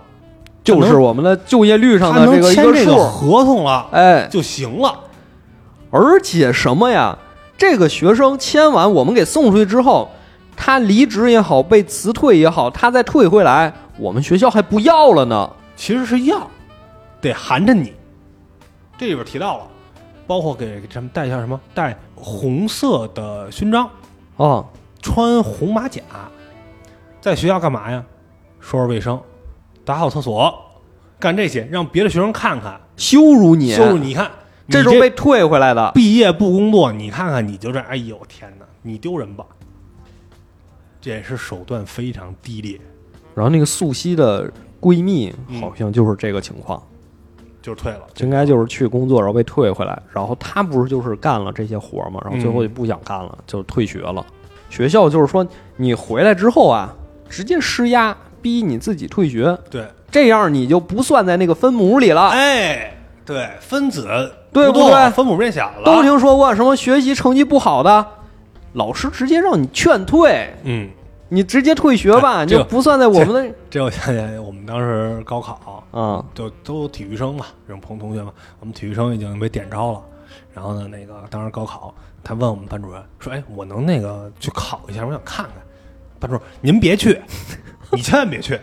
[0.64, 2.99] 就是我们的就业率上的这个一签这个个数。
[2.99, 5.05] 合同了哎，就行了。
[5.91, 7.18] 而且什么呀？
[7.57, 10.11] 这个学生签完，我们给送出去之后，
[10.57, 15.51] 他离职也好，被辞退也好，他再退回来，我们学校还不要了呢。
[15.74, 16.49] 其实是要，
[17.20, 17.93] 得含着你。
[18.97, 19.66] 这里边提到了，
[20.26, 23.89] 包括给咱们戴上什么带红色的勋章，
[24.36, 24.64] 啊，
[25.01, 26.03] 穿红马甲，
[27.20, 28.05] 在学校干嘛呀？
[28.61, 29.20] 收拾卫生，
[29.84, 30.53] 打扫厕所，
[31.18, 34.30] 干这些，让别的学生看看，羞辱你，羞辱你看，
[34.69, 35.91] 这时候被退回来的。
[35.95, 39.45] 毕业不工作，你看看你就这，哎呦天哪，你丢人吧？
[41.01, 42.79] 这也是手段非常低劣，
[43.35, 44.51] 然后那个素汐的
[44.81, 46.83] 闺蜜嗯好像就是这个情况，
[47.62, 48.01] 就是退了。
[48.19, 54.27] 应该就是去工作，然后被退回来，然后她不是就是干了这些活儿嘛，然后最后就不想干了，就退学了。
[54.69, 55.47] 学校就是说
[55.77, 56.93] 你回来之后啊，
[57.29, 62.29] 直接施压逼你自己退学，对，这样你就不算在那个分母里了。
[62.31, 64.07] 哎，对，分子
[64.53, 68.07] 对不对分母变小了，都听说过什么学习成绩不好的，
[68.73, 70.89] 老师直接让你劝退，嗯，
[71.29, 76.25] 你直接退学吧，就不算在我们的这我想起来，我们当时高考，啊。
[76.35, 80.03] 就都体育生嘛，这种朋同学嘛，我们体育生已经被点招了。
[80.55, 81.95] 然后呢，那个当时高考，
[82.25, 85.55] 他问我们班主任说：“哎，我能那个去考一下，我想看看。”
[86.19, 87.21] 班主任，您别去，
[87.93, 88.59] 你千万别去，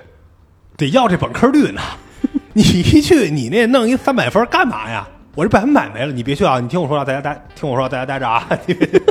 [0.75, 1.81] 得要这本科率呢。
[2.53, 5.07] 你一去，你那弄一三百分干嘛呀？
[5.35, 6.61] 我这百分百没了，你别去啊！
[6.61, 8.47] 你听我说，啊，大家待，听我说，大家待着啊！
[8.65, 9.03] 你别去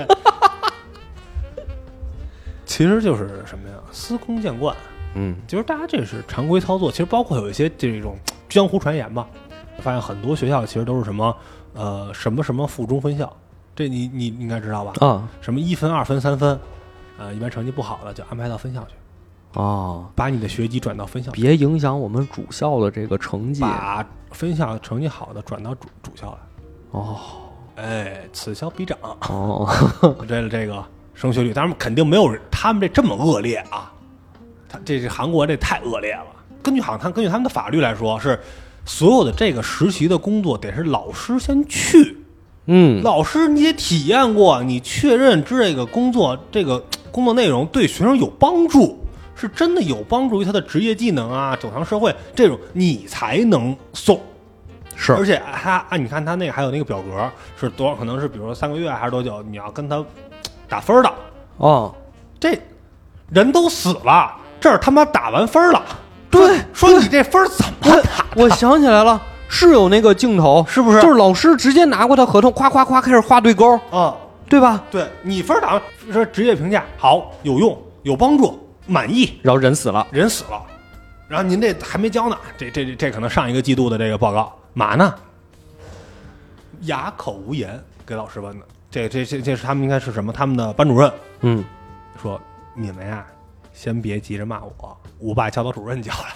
[2.64, 3.74] 其实就是什么呀？
[3.92, 4.74] 司空见惯，
[5.14, 6.90] 嗯其实大家这是常规操作。
[6.90, 8.16] 其实包括有一些这种
[8.48, 9.26] 江湖传言吧，
[9.80, 11.36] 发现很多学校其实都是什么
[11.74, 13.30] 呃什么什么附中分校，
[13.76, 15.06] 这你你你应该知道吧？
[15.06, 16.58] 啊什么一分、二分、三分，
[17.18, 18.94] 呃，一般成绩不好的就安排到分校去，
[19.54, 23.60] 哦，把你的学籍转到分校，别影响我们主校的这个成绩。
[23.60, 26.38] 把分校成绩好的转到主主校来。
[26.90, 27.16] 哦。
[27.76, 28.96] 哎，此消彼长，
[29.28, 29.68] 哦，
[30.28, 33.92] 为了这个升学率，当然肯定没有他们这这么恶劣啊，
[34.68, 36.26] 他这是韩国这太恶劣了。
[36.62, 38.38] 根据好像他根据他们的法律来说，是
[38.84, 42.16] 所有的这个实习的工作得是老师先去，
[42.66, 43.02] 嗯。
[43.02, 46.78] 老师你也体验过，你确认这个工作这个
[47.10, 49.03] 工作内容对学生有帮助，
[49.34, 54.20] 是真的有帮助于他的职业技能啊，走向社会这种，你才能送。
[54.96, 57.96] 是而且他啊，你看他那个还有那个表格是多少？
[57.96, 59.42] 可能是比如说三个月还是多久？
[59.42, 60.04] 你要跟他
[60.68, 61.12] 打分的，
[61.56, 61.92] 哦，
[62.38, 62.56] 这
[63.30, 65.82] 人都死了，这儿他妈打完分了。
[66.30, 68.26] 对说说你这分怎么打？
[68.36, 74.16] 我想起来了，是有那个镜头，是不是就是老师直接拿过他合同，夸夸夸开始画对勾，啊？
[74.48, 74.84] 对吧？
[74.90, 75.82] 对你分打完
[76.12, 80.62] 说职业评价好，有用，有帮助，满意，然后人死了，人死了，
[81.28, 85.14] 然后您这还没交呢，这这这这可能上一个季度的这个报告，嘛呢？
[86.82, 88.66] 哑口无言，给老师问的。
[88.90, 90.32] 这这这这是他们应该是什么？
[90.32, 91.10] 他们的班主任
[91.40, 91.64] 嗯，
[92.22, 92.40] 说
[92.76, 93.26] ：“你们呀，
[93.72, 96.28] 先别急着骂我，我把教导主任叫来。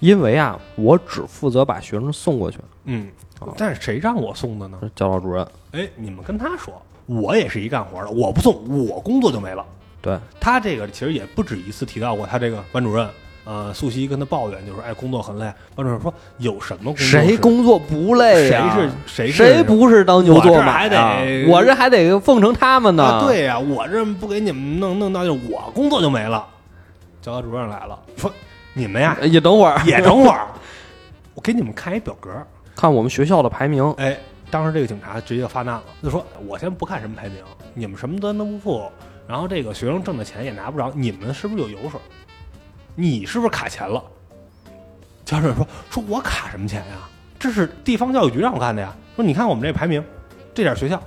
[0.00, 3.08] 因为啊，我只负责把学生送过去，”嗯，
[3.56, 4.78] 但是谁让我送的呢？
[4.94, 9.64] 教导主任，哎，你们跟他说，我也是一干活的，我不送，我工作就没了。
[10.06, 13.08] 对，他这个其实也不止一次提到过，他这个班主任，
[13.44, 15.52] 呃，素汐跟他抱怨，就是哎，工作很累。
[15.74, 18.72] 班主任说，有什么工作谁工作不累呀？
[18.72, 23.02] 谁是谁是谁不是当牛做马我这还得我这还得奉承他们呢。
[23.02, 23.24] 啊？
[23.26, 26.46] 对呀、我这不给你们弄弄到，就是我工作就没了。
[27.20, 28.30] 教导主任来了，说
[28.74, 30.46] 你们呀也等会儿，也等会儿，
[31.34, 32.30] 我给你们看一表格。
[32.76, 33.92] 看我们学校的排名。
[33.98, 34.16] 哎，
[34.52, 37.38] 当时这个警察直接发难了，就说我先不看什么排名，
[37.74, 38.88] 你们什么都不负，
[39.28, 42.00] 然后这个学生挣的钱也拿不着，你们是不是有油水？
[42.94, 44.02] 你是不是卡钱了？
[45.24, 47.08] 教授说说我卡什么钱呀？
[47.38, 48.94] 这是地方教育局让我干的呀。
[49.14, 50.02] 说你看我们这排名，
[50.54, 51.02] 这点学校，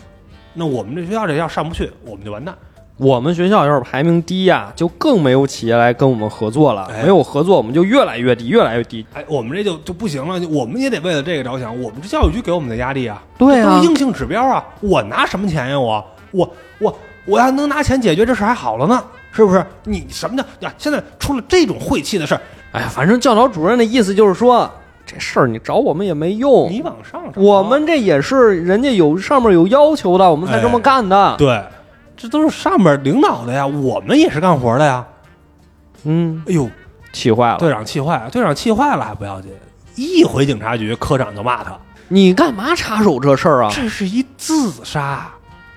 [0.54, 2.56] 那我们这学校这要上不去，我们就完蛋。
[2.98, 6.84] 我们学校要是排名低呀，就更没有企业来跟我们合作了。
[6.92, 9.06] 哎没有合作，我们就越来越低，越来越低。
[9.14, 11.72] 哎，我们这就就不行了，我们也得为了这个着想。
[11.82, 14.68] 我们这教育局给我们的压力啊，对啊这都是硬性指标啊。
[14.82, 15.80] 我拿什么钱呀？
[15.80, 17.00] 我我我
[17.30, 19.64] 我要能拿钱解决这事还好了呢，是不是？
[19.84, 20.74] 你什么叫呀？
[20.78, 24.70] 现在出了这种晦气的事儿，哎呀，反正教导主任的意思就是说，
[25.06, 26.70] 这事儿你找我们也没用。
[26.72, 31.36] 你往上找我们这也是人家有上面有要求的，我们才这么干的。
[31.38, 31.64] 对，
[32.18, 35.06] 这都是上面领导的呀，我们也是干活的呀。
[36.04, 36.70] 嗯，哎呦，
[37.12, 37.58] 气坏了。
[37.58, 39.52] 队长气坏了，队长气坏了还不要紧，
[39.96, 41.78] 一回警察局，科长就骂他，
[42.08, 43.72] 你干嘛插手这事儿啊？
[43.74, 45.30] 这是一自杀，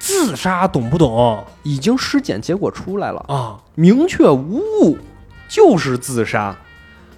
[0.02, 3.56] 自杀懂不懂已经尸检结果出来了，啊？
[3.76, 4.98] 明确无误，
[5.48, 6.56] 就是自杀，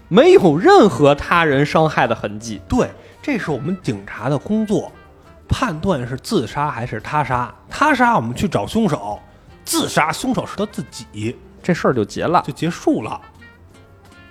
[0.06, 2.60] 没有任何他人伤害的痕迹。
[2.68, 2.90] 对，
[3.22, 4.92] 这是我们警察的工作，
[5.48, 7.52] 判断是自杀还是他杀。
[7.70, 9.18] 他杀我们去找凶手，
[9.64, 12.42] 自杀凶手是他自己，这事儿就结了。
[12.46, 13.18] 就结束了。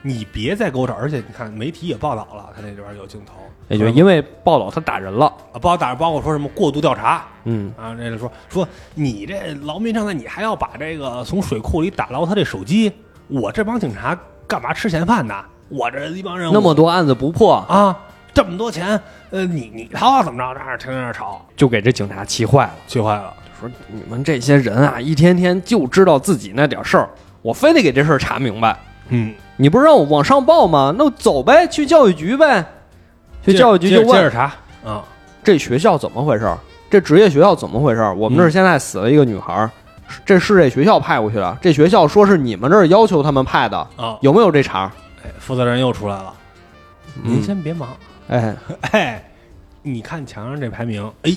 [0.06, 3.34] 你别再给我找，而且你看媒体也报道了，他那里边有镜头，
[3.70, 5.26] 也就因为报道他打人了。
[5.52, 12.92] 啊，报道打人包括说什么过度调查嗯，啊，这个说说你这劳民伤财，你还要把这个从水库里打捞他这手机，
[13.28, 15.34] 我这帮警察干嘛吃闲饭呢？
[15.70, 17.98] 我这一帮人那么多案子不破，啊，
[18.34, 19.00] 这么多钱，
[19.32, 20.54] 呃，你你掏啊怎么着？
[20.54, 22.74] 这儿天天那儿吵，就给这警察气坏了。
[22.88, 23.34] 气坏了。
[23.60, 27.10] 说你们这些人啊，一天天就知道自己那点事儿，
[27.42, 28.78] 我非得给这事儿查明白。
[29.10, 30.94] 嗯，你不是让我往上报吗？
[30.98, 32.66] 那我走呗，去教育局呗。
[33.46, 34.54] 去教育局就问接着接着查
[34.90, 35.04] 啊，
[35.44, 36.58] 这学校怎么回事儿？
[36.90, 38.16] 这职业学校怎么回事儿？
[38.16, 39.70] 我们这儿现在死了一个女孩儿，
[40.26, 41.58] 这是这学校派过去的。
[41.62, 44.92] 这学校说是你们这儿要求他们派的，啊，有没有这茬儿？
[45.26, 46.34] 哎，负责人又出来了，
[47.22, 47.90] 您嗯先别忙，
[48.30, 48.56] 哎，
[48.92, 49.24] 哎，
[49.82, 51.36] 你看墙上这排名，哎，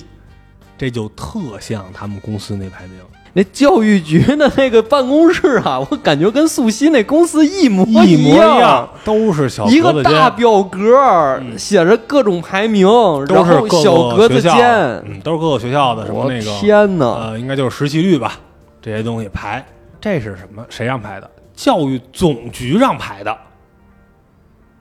[0.77, 3.01] 这就特像他们公司那排名，
[3.37, 10.97] 那教育局的那个办公室啊， 我感觉跟素汐那公司一模一模样，一样，都是小一个大表格，
[11.39, 12.87] 嗯写着各种排名，
[13.27, 14.67] 都然后是各小格子个学校间。
[15.05, 17.05] 嗯，都是各个学校的什么那个，天哪！
[17.05, 18.39] 呃，应该就是实习率吧，
[18.81, 19.63] 这些东西排，
[20.01, 20.65] 这是什么？
[20.67, 21.29] 谁让排的？
[21.53, 23.37] 教育总局让排的。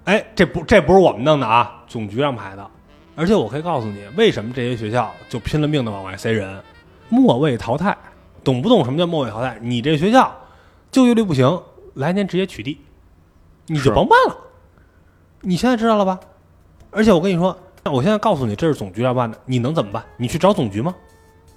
[0.04, 2.66] 哎，这不这不是我们弄的啊，总局让排的。
[3.16, 6.58] 而且我可以告诉你，为什么这些学校就拼了命的往外塞人，
[7.10, 7.94] 末位淘汰，
[8.46, 9.58] 懂不懂什么叫末位淘汰？
[9.60, 10.32] 你这学校
[10.92, 11.60] 就业率不行，
[11.94, 12.76] 来年直接取缔，
[13.66, 14.36] 你就甭办了。
[15.40, 16.20] 你现在知道了吧？
[16.92, 20.04] 而且我跟你说，我现在告诉你，这是总局要办的，你能怎么办？
[20.16, 20.94] 你去找总局吗？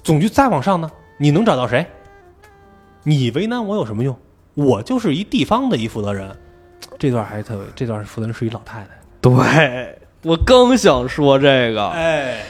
[0.02, 1.86] 总局再往上呢，你能找到谁？
[3.04, 4.18] 你为难我有什么用？
[4.56, 6.36] 我就是一地方的一负责人。
[6.98, 8.90] 这段还特别，这段负责人是一老太太。
[9.22, 12.44] 对我更想说这个，哎，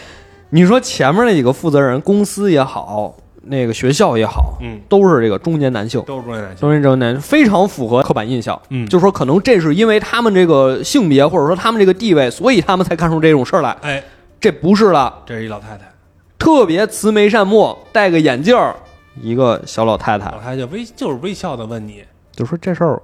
[0.49, 3.17] 你说前面那几个负责人，公司也好，
[3.49, 6.59] 那个学校也好，嗯，都是这个中年男性，都是中年男性。
[6.59, 8.59] 中年中年非常符合刻板印象。
[8.69, 13.71] 嗯就说可能这是因为他们这个性别或者说他们这个地位，所以他们才干出这种事儿来。
[13.81, 14.03] 哎，
[14.39, 15.91] 这不是了，这是一老太太，
[16.37, 18.75] 特别慈眉善目，戴个眼镜儿，
[19.21, 23.01] 一个小老太太老，太太微就是微笑的问你就说这事儿，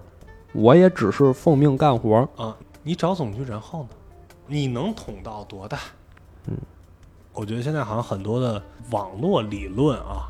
[0.54, 2.28] 我也只是奉命干活儿。
[2.38, 3.90] 啊，你找总局，然后呢？
[4.48, 5.80] 你能捅到多大？
[6.48, 6.56] 嗯，
[7.34, 10.30] 我觉得现在好像很多的网络理论啊，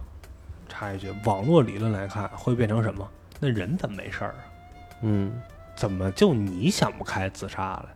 [0.77, 3.07] 插一句，网络理论来看会变成什么？
[3.39, 4.39] 那人怎么没事儿啊？
[5.03, 5.31] 嗯，
[5.75, 7.89] 怎么就你想不开自杀了？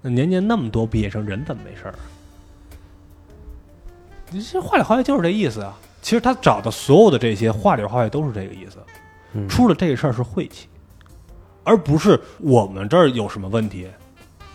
[0.00, 1.98] 那年年那么多毕业生，人怎么没事儿啊？
[4.30, 5.76] 你这话里话外就是这意思啊。
[6.00, 8.78] 其实他找的所有的这些话里话外都是这个意思。
[9.34, 10.68] 嗯出了这个事儿是晦气，
[11.64, 13.88] 而不是我们这儿有什么问题。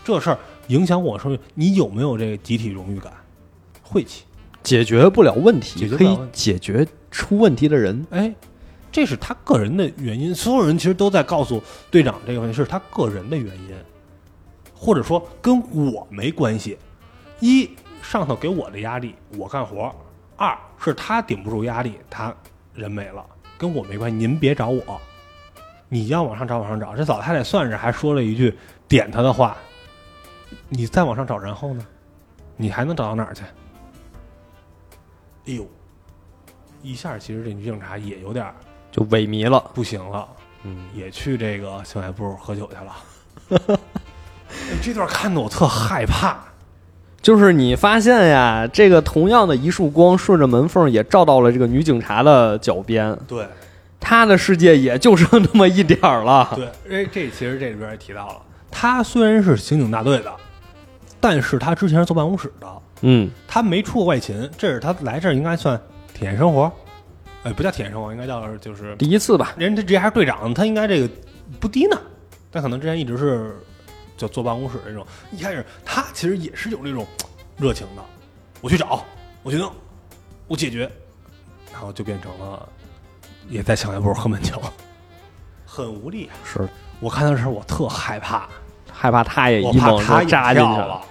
[0.04, 3.14] 这事儿影响我生命，你有没有这个集体荣誉感？
[3.82, 4.26] 晦气。
[4.64, 6.86] 解决不了问题，可以解决
[7.18, 8.06] 出问题的人。
[8.12, 8.32] 哎，
[8.92, 10.36] 这是他个人的原因。
[10.36, 11.60] 所有人其实都在告诉
[11.90, 13.76] 队长这个问题是他个人的原因，
[14.76, 16.78] 或者说跟我没关系。
[17.40, 17.72] 一
[18.04, 19.92] 上头给我的压力，我干活；
[20.36, 22.32] 二是他顶不住压力，他
[22.76, 23.26] 人没了，
[23.58, 24.16] 跟我没关系。
[24.16, 25.02] 您别找我，
[25.90, 26.96] 你要往上找往上找。
[26.96, 28.56] 这老太太算是还说了一句
[28.88, 29.58] 点他的话，
[30.70, 31.84] 你再往上找，然后呢？
[32.56, 33.44] 你还能找到哪儿去？
[35.46, 35.68] 哎呦，
[36.82, 38.54] 一下其实这女警察也有点儿
[38.92, 39.64] 就萎靡了。
[39.74, 40.28] 不行了，
[40.64, 43.68] 嗯，也去这个小卖部喝酒去了。
[43.70, 43.78] 哎
[44.82, 46.38] 这段看的我特害怕。
[47.22, 53.46] 就是你发现呀，这个同样的一束光顺着门缝也照到了这个女警察的脚边，对
[54.00, 56.54] 她的世界也就剩那么一点儿了。
[56.56, 60.32] 对，哎，这其实这里边也提到了，她虽然是刑警大队的，
[61.20, 62.68] 但是她之前是坐办公室的，
[63.02, 65.78] 嗯，她没出过外勤，这是她来这儿应该算
[66.18, 66.72] 体验生活，
[67.44, 69.54] 哎，不叫体验生活，应该叫就是第一次吧。
[69.56, 71.08] 人家直接还是队长，他应该这个
[71.60, 72.02] 不低呢，
[72.50, 73.56] 但可能之前一直是
[74.18, 75.06] 就坐办公室这种。
[75.32, 77.06] 一开始他其实也是有这种
[77.56, 78.02] 热情的，
[78.62, 79.06] 我去找，
[79.44, 79.72] 我去弄，
[80.48, 80.92] 我解决，
[81.72, 82.68] 然后就变成了
[83.48, 84.60] 也在小卖部喝闷酒，
[85.68, 86.32] 很无力。
[86.44, 86.68] 是
[87.00, 88.50] 我看到这时候我特害怕，
[88.92, 91.02] 害怕他也我一猛他也扎进去跳了。，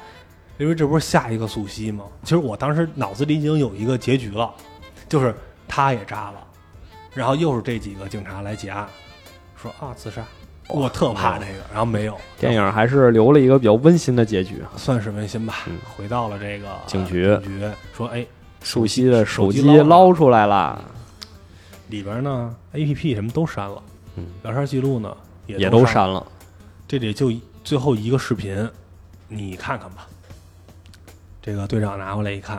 [0.59, 2.07] 因为这不是下一个素汐吗？
[2.25, 4.53] 其实我当时脑子里已经有一个结局了，
[5.09, 5.35] 就是
[5.69, 6.45] 他也扎了，
[7.15, 8.87] 然后又是这几个警察来结案，
[9.55, 10.25] 说啊自杀，
[10.69, 14.63] 我特怕这个，然后没有，电影还是留了一个比较温馨的结局。
[14.77, 15.65] 算是温馨吧。
[15.67, 18.27] 嗯回到了这个警局警局说哎，
[18.63, 20.85] 熟悉的手机捞捞出来了，
[21.89, 23.83] 里边呢 A P P 什么都删了，
[24.17, 26.27] 嗯，聊天记录呢也都删了。
[26.89, 27.33] 这里就
[27.65, 28.69] 最后一个视频，
[29.29, 30.07] 你看看吧。
[31.43, 32.59] 这个队长拿过来一看，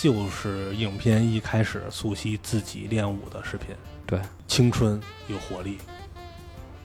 [0.00, 3.74] 就是影片一开始素汐自己练武的视频。
[4.06, 5.78] 对，青春有活力，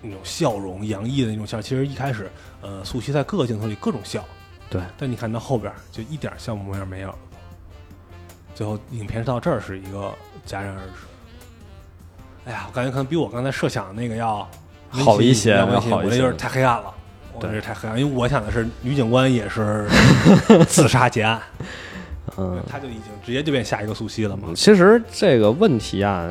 [0.01, 1.61] 那种笑容洋溢的那种笑。
[1.61, 2.29] 其实一开始，
[2.61, 4.25] 呃，素汐在各个镜头里各种笑，
[4.67, 7.13] 对，但你看到后边就一点笑模样没有。
[8.55, 10.11] 最后影片到这儿是一个
[10.47, 10.93] 戛然而止。
[12.45, 14.49] 哎呀，我感觉可能比我刚才设想的那个要
[14.89, 16.93] 好一些要温馨要好一些我这有点太黑暗了，
[17.31, 19.87] 我这对是太黑暗，因为我想的是女警官也是
[20.67, 21.41] 自杀结案，
[22.37, 24.49] 嗯，他就已经直接就变下一个苏西了嘛。
[24.55, 26.29] 其实这个问题啊，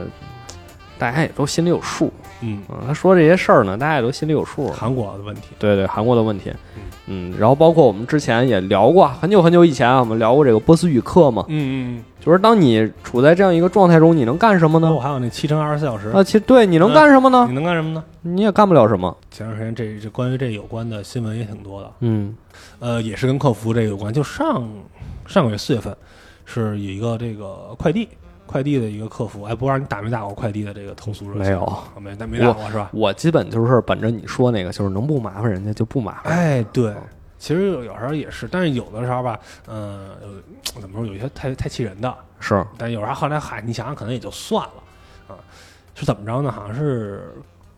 [0.99, 2.13] 大家也都心里有数。
[2.41, 4.69] 嗯，嗯，他说这些事儿呢，大家也都心里有数。
[4.69, 6.83] 韩国的问题，对对，韩国的问题嗯。
[7.07, 15.01] 嗯，然后包括我们之前也聊过，很久很久以前啊，我们聊过这个波斯语课嘛，嗯嗯就是当你处在这样一个状态中，你能干什么呢我？
[15.01, 17.55] 还有那七乘二十四小时，啊，其实对，你能干什么呢你？
[17.55, 18.05] 能干什么呢？
[18.23, 19.17] 你也干不了什么。
[19.33, 22.37] 前段时间这这关于这有关的新闻也挺多的，嗯
[22.79, 24.13] 呃，也是跟客服这个有关。
[24.13, 24.69] 就上
[25.27, 25.97] 上个月四月份，
[26.45, 28.09] 是有一个这个快递
[28.47, 31.47] 快递的一个客服，哎，不知道你打没打过快递的这个投诉热线？
[31.47, 32.91] 没有啊没没打过是吧？
[32.93, 36.37] 我基本就是本着你说那个，就是能不麻烦人家就不麻烦。
[36.37, 36.95] 哎，对，
[37.39, 45.39] 其实有时候也是，但是有的时候吧，嗯、呃，怎么说，有些太太气人的，是，但有时候后来嗨，你想想可能也就算了啊，
[45.95, 46.53] 是怎么着呢？
[46.53, 47.33] 好像是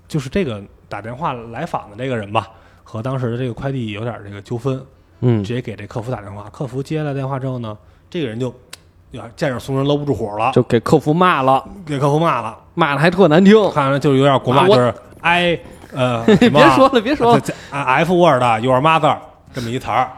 [0.09, 2.49] 就是这个打电话来访的这个人吧，
[2.83, 4.85] 和当时的这个快递有点这个纠纷，
[5.21, 6.45] 嗯直接给这客服打电话。
[6.51, 7.77] 客服接了电话之后呢，
[8.11, 8.47] 这个人就
[9.13, 13.71] 有点见着怂人搂不住火了，就给客服骂了，给客服骂了，骂的还特难听。
[13.71, 15.59] 看着就有点国骂，就是 I
[15.93, 17.43] 呃， 别说了，别说了。
[17.71, 19.17] F word your mother
[19.55, 20.11] 这么一词儿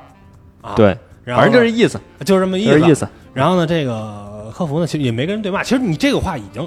[0.63, 2.81] 啊，，对，反正就是意思，就是这么意思。
[2.81, 5.63] 意思，然后呢，这个客服呢，其实也没跟人对骂。
[5.63, 6.67] 其实你这个话已经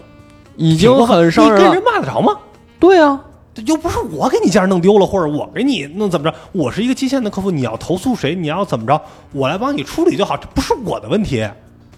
[0.55, 1.83] 已经很伤人了你跟人。
[1.83, 2.37] 骂得着吗？
[2.79, 3.28] 对啊，这
[3.65, 6.35] 又不是我给你件儿弄丢了，或者我给你弄怎么着？
[6.51, 9.01] 我是一个基线的客服，你要投诉谁，你要怎么着，
[9.31, 11.47] 我来帮你处理就好，这不是我的问题，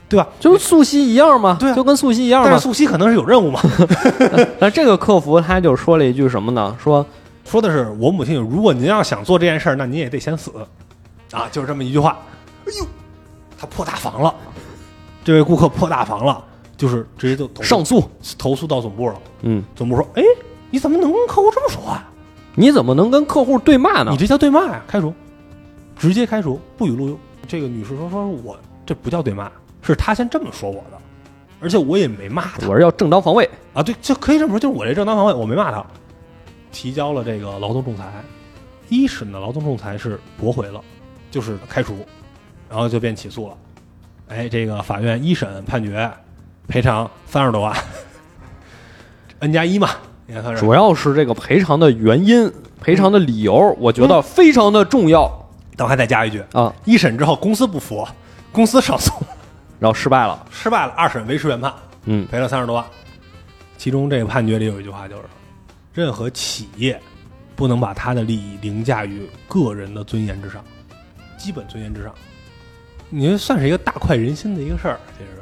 [0.10, 0.28] 对吧？
[0.40, 2.64] 就是素汐一样嘛，对啊就跟素汐一样嘛但是。
[2.64, 3.62] 素汐可能是有任务嘛，
[4.60, 6.76] 那这个客服他就说了一句什么呢？
[6.82, 7.06] 说
[7.46, 10.52] 说的是我母亲，如果您要想做这件事儿，那您也得先死，
[11.32, 12.18] 啊，就是这么一句话。
[12.66, 12.86] 哎呦，
[13.58, 14.34] 他破大防了，
[15.24, 16.44] 这位顾客破大防了，
[16.78, 18.04] 就是直接就上诉，
[18.38, 19.16] 投诉到总部了。
[19.42, 20.24] 嗯，总部说，哎，
[20.72, 22.04] 你怎么能跟客户这么说话？
[22.56, 24.18] 你怎么能跟客户对骂呢你？
[24.18, 25.14] 这叫对骂呀，开除，
[25.96, 27.18] 直接开除，不予录用。
[27.48, 29.52] 这个女士说，说我这不叫对骂，
[29.82, 30.98] 是她先这么说我的，
[31.62, 33.50] 而且我也没骂她我是要正当防卫。
[33.74, 35.86] 啊，对，这可以这么说，就是我这正当防卫，我没骂她，
[36.72, 38.04] 提交了这个劳动仲裁，
[38.90, 40.82] 一审的劳动仲裁是驳回了，
[41.30, 42.06] 就是开除，
[42.70, 43.58] 然后就变起诉了。
[44.28, 46.10] 哎，这个法院一审判决
[46.68, 47.76] 赔偿三十多万，
[49.40, 49.90] n 加一嘛，
[50.58, 55.30] 主要是这个赔偿的原因、赔偿的理由，我觉得非常的重要
[55.76, 56.74] 但我还再加一句，啊。
[56.86, 58.08] 一审之后公司不服，
[58.52, 59.12] 公司上诉
[59.80, 61.74] 然后失败了，失败了，二审维持原判，
[62.06, 62.86] 嗯，赔了三十多万。
[63.78, 65.24] 其中这个判决里有一句话就是：
[65.94, 67.00] 任何企业
[67.56, 70.64] 不能把他的利益凌驾于个人的尊严之上，
[71.38, 72.14] 基本尊严之上。
[73.10, 75.41] 你这算是一个大快人心的一个事儿，其实。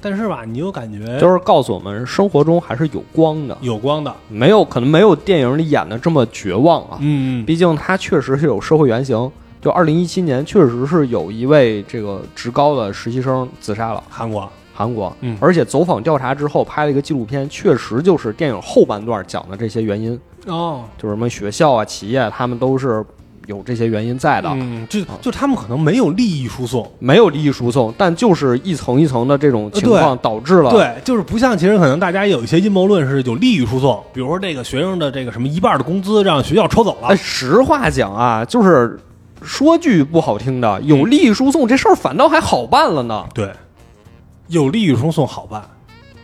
[0.00, 6.98] 但是吧，你又感觉就是告诉我们生活中还是有光的，有光的，没有可能没有电影里演的这么绝望啊。
[7.00, 9.30] 嗯，毕竟它确实是有社会原型。
[9.60, 15.14] 就二零一七年，确实是有一位这个职高的实习生自杀了，韩国，韩国。
[15.20, 15.36] 嗯。
[15.38, 23.04] 而且走访调查之后拍了一个纪录片，确实就是电影后半段讲的这些原因，哦，就是什么学校啊、企业，他们都是
[23.46, 24.48] 有这些原因在的。
[24.52, 38.98] 嗯，就就他们可能没有利益输送，没有利益输送，但就是一层一层的这种情况导致了。，对，就是不像其实可能大家有一些阴谋论是有利益输送，比如说这个学生的这个什么一半的工资让学校抽走了哎，，实话讲啊，就是
[39.42, 43.26] 说句不好听的，有利益输送这事儿反倒还好办了呢。
[43.34, 43.50] 对，
[44.48, 45.62] 有利益输送好办，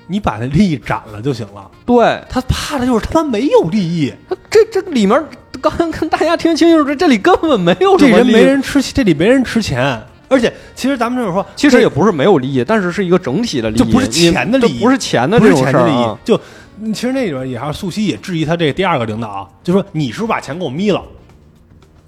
[0.06, 1.70] 你把那利益斩了就行了。
[1.86, 4.12] 对，他怕的就是他妈没有利益，
[4.50, 5.24] 这这里面
[5.56, 10.00] 刚刚跟大家听清楚，这这里根本没有这人没人吃，这里没人吃钱。
[10.28, 16.18] 而且其实咱们就是说，其实也不是没有利益，但是是一个整体的利益，就不是钱的利益不是钱的不这种是钱的利益事儿啊。。
[16.24, 16.40] 就
[16.80, 21.02] 嗯其实那里边也还有素汐也质疑他这个第二个领导啊，就说你是不是把钱给我眯了？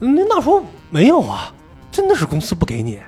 [0.00, 1.52] 嗯领导说没有啊，
[1.90, 2.98] 真的是公司不给你，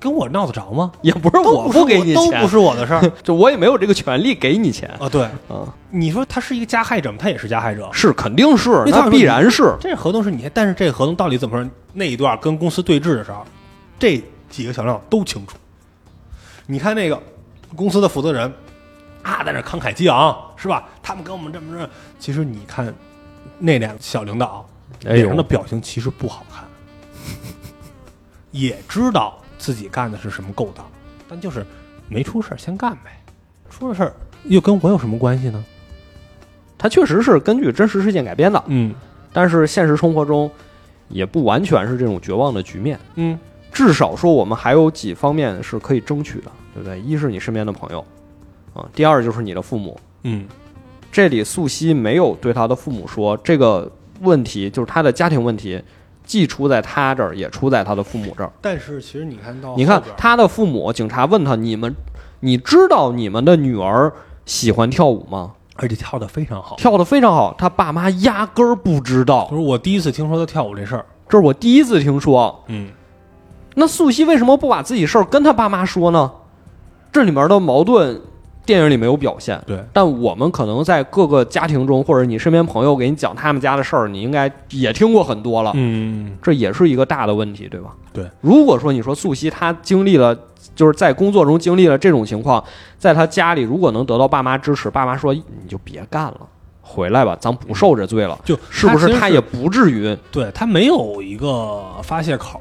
[0.00, 0.92] 跟我闹得着吗？
[1.02, 5.08] 也不是我不给你钱都不，是我的事儿 就我也没有这个权利给你钱啊。
[5.08, 7.18] 对，啊，你说他是一个加害者吗？
[7.20, 7.88] 他也是加害者。
[7.92, 9.74] 是肯定是，那必然是。
[9.80, 11.70] 这合同是你，但是这合同到底怎么说？
[11.92, 13.44] 那一段跟公司对峙的时候，
[13.98, 15.56] 这几个小领导都清楚。
[16.66, 17.20] 你看那个
[17.74, 18.52] 公司的负责人
[19.22, 20.88] 啊，在那慷慨激昂，是吧？
[21.02, 22.94] 他们跟我们这么着，其实你看
[23.58, 24.64] 那两个小领导
[25.00, 26.64] 脸上的，表情其实不好看，
[28.52, 30.86] 也知道自己干的是什么勾当，
[31.28, 31.64] 但就是
[32.08, 33.20] 没出事儿先干呗，
[33.68, 34.12] 出了事儿
[34.44, 35.64] 又跟我有什么关系呢？
[36.78, 38.94] 它确实是根据真实事件改编的，嗯
[39.32, 40.50] 但是现实生活中
[41.08, 42.98] 也不完全是这种绝望的局面。
[43.16, 43.38] 嗯
[43.70, 46.98] 至少说我们还有几方面是可以争取的，对不对？
[47.00, 48.04] 一是你身边的朋友，
[48.72, 49.98] 啊，第二就是你的父母。
[50.22, 50.46] 嗯
[51.12, 53.90] 这里素汐没有对他的父母说这个
[54.20, 55.80] 问题，就是他的家庭问题，
[56.28, 58.52] 既出在他这儿，也出在他的父母这儿。
[58.60, 61.96] 但是其实你看到你看他的父母，警察问他：“你们，
[62.40, 64.12] 你知道你们的女儿
[64.44, 65.52] 喜欢跳舞吗？
[65.76, 66.76] 而且跳得非常好。
[66.76, 72.62] 跳得非常好。”他爸妈压根儿不知道就，是我第一次听说他跳舞这事儿，这是我第一次听说。
[72.66, 72.90] 嗯，
[73.74, 76.30] 那素汐为什么不把自己事儿跟他爸妈说呢？
[77.10, 78.20] 这里面的矛盾，
[78.68, 79.58] 电影里没有表现。
[79.66, 85.72] 对，但我们可能在各个家庭中，或者你身边朋友给你讲他们家的事儿，你应该也听过很多了。
[85.74, 87.94] 嗯，这也是一个大的问题，对吧？
[88.12, 88.26] 对。
[88.42, 90.38] 如果说你说素汐她经历了，
[90.76, 92.62] 就是在工作中经历了这种情况，
[92.98, 96.40] 在她家里如果能得到爸妈支持，爸妈说你就别干了，
[96.82, 99.08] 回来吧，咱不受这罪了，就是不是？
[99.14, 100.14] 他也不至于。
[100.30, 102.60] 对他没有一个发泄口，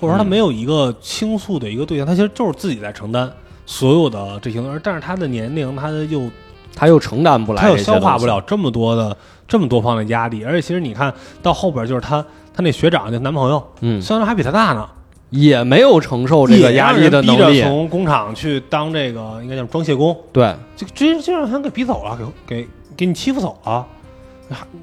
[0.00, 3.30] 或者说他嗯没有一个倾诉的一个对象，他其实就是自己在承担
[3.72, 6.30] 所有的这些东西，而但是他的年龄，他的又
[6.76, 8.38] 他又承担不来，他又消化不了。
[8.42, 9.16] 这么多的
[9.48, 11.12] 这么多方的压力，而且其实你看
[11.42, 12.22] 到后边就是他
[12.54, 14.86] 他那学长就男朋友，嗯，虽然还比他大呢，
[15.30, 22.68] 也没有承受这个压力的能力，从工厂去当这个应该叫装卸工，对，就直接就让他给逼走了，给给
[22.98, 23.86] 给你欺负走了。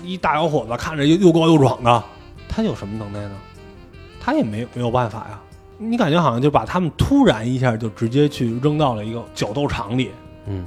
[0.03, 2.03] 一大小伙子看着又又高又壮的，
[2.47, 3.35] 他有什么能耐呢？
[4.19, 5.39] 他也没没有办法呀。
[5.81, 10.11] 你感觉好像就把他们突然一下就直接去扔到了一个角斗场里。
[10.45, 10.65] 嗯，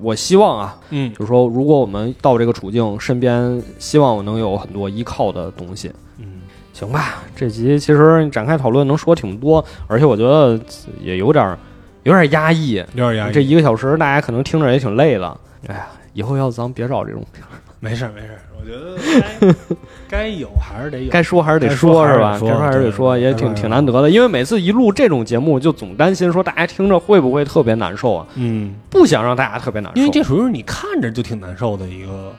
[0.00, 5.90] 我希望啊，嗯就是说，如果我们到这个处境，身边希望我能有很多依靠的东西。
[6.18, 6.40] 嗯，
[6.72, 10.58] 行吧，这集其实展开讨论能说挺多，而且我觉得
[11.00, 11.58] 也有点儿
[12.04, 12.74] 有点儿压抑。
[12.94, 13.32] 有点压抑。
[13.32, 15.36] 这一个小时，大家可能听着也挺累的。
[15.66, 19.54] 哎呀，以后要咱别找这种片儿，没事儿没事觉得
[20.08, 21.10] 该该有还是得有。
[21.10, 22.38] 该说还是得说是是吧？
[22.40, 24.10] 该说还是得说，也挺挺难得的。
[24.10, 28.26] 因为每次一录这种节目，就总担心说大家听着会不会特别难受啊？
[28.34, 32.32] 嗯，不想让大家特别难受，因为这属于你看着就挺难受的一个。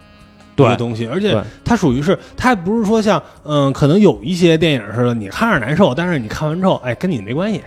[0.77, 7.63] 东西，而且它属于是，它还不是说像，嗯，可能有一些电影似的，你看着难受，但是你看完之后，哎，跟你没关系。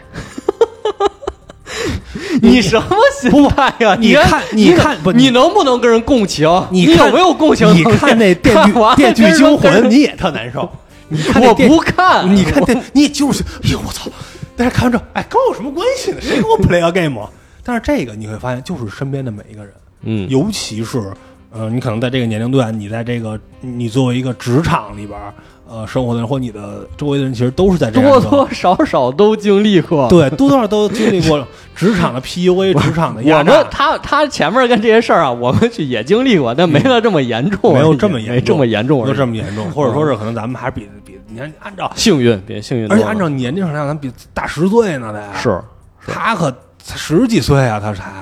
[2.42, 3.96] 你什么心态呀？
[3.98, 6.48] 你看你你看不你能不能跟人共情？
[6.70, 7.72] 你你有没有共情？
[7.74, 10.68] 你看那电锯电锯惊魂，你也特难受。
[11.08, 14.10] 你看我不看，你看电，你也就是，哎呦我操！
[14.56, 16.18] 但是看完之后，哎，跟我有什么关系呢？
[16.22, 17.20] 谁跟我 play a game？
[17.20, 17.28] 啊
[17.64, 19.72] 但是这个你会发现，就是身边的每一个人，
[20.02, 21.12] 嗯，尤其是，
[21.52, 25.32] 呃，你可能在这个年龄段，你在这个你作为一个职场里边儿，
[25.72, 30.06] 呃，生活的人或你的周围的人，其实都是在这样多多少少都经历过。
[30.10, 31.42] 对，多多少少都经历过
[31.74, 33.64] 职场的 PUA，职场的我们压榨。
[33.70, 45.34] 他他前面跟这些事儿啊， 我们去也经历过，但没他这么严重，没有这么严重没这么严重，没有这么严重，或者说是可能咱们还是比比你看按照，幸运，比幸运，而且按照年龄上来，咱比大十岁呢得。
[45.38, 45.58] 是
[46.06, 48.12] 他可才十几岁啊，他才。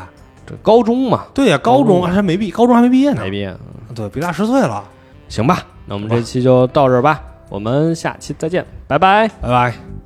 [0.47, 2.03] 这高中嘛，对呀、高中。
[2.05, 3.23] 还没毕，高中还没毕业呢。
[3.23, 3.53] 没，毕业，
[3.93, 4.85] 对比大十岁了。
[5.29, 7.21] 行吧，那我们这期就到这儿吧，
[7.51, 9.29] 我们下期再见，拜拜。
[9.43, 10.00] 拜拜。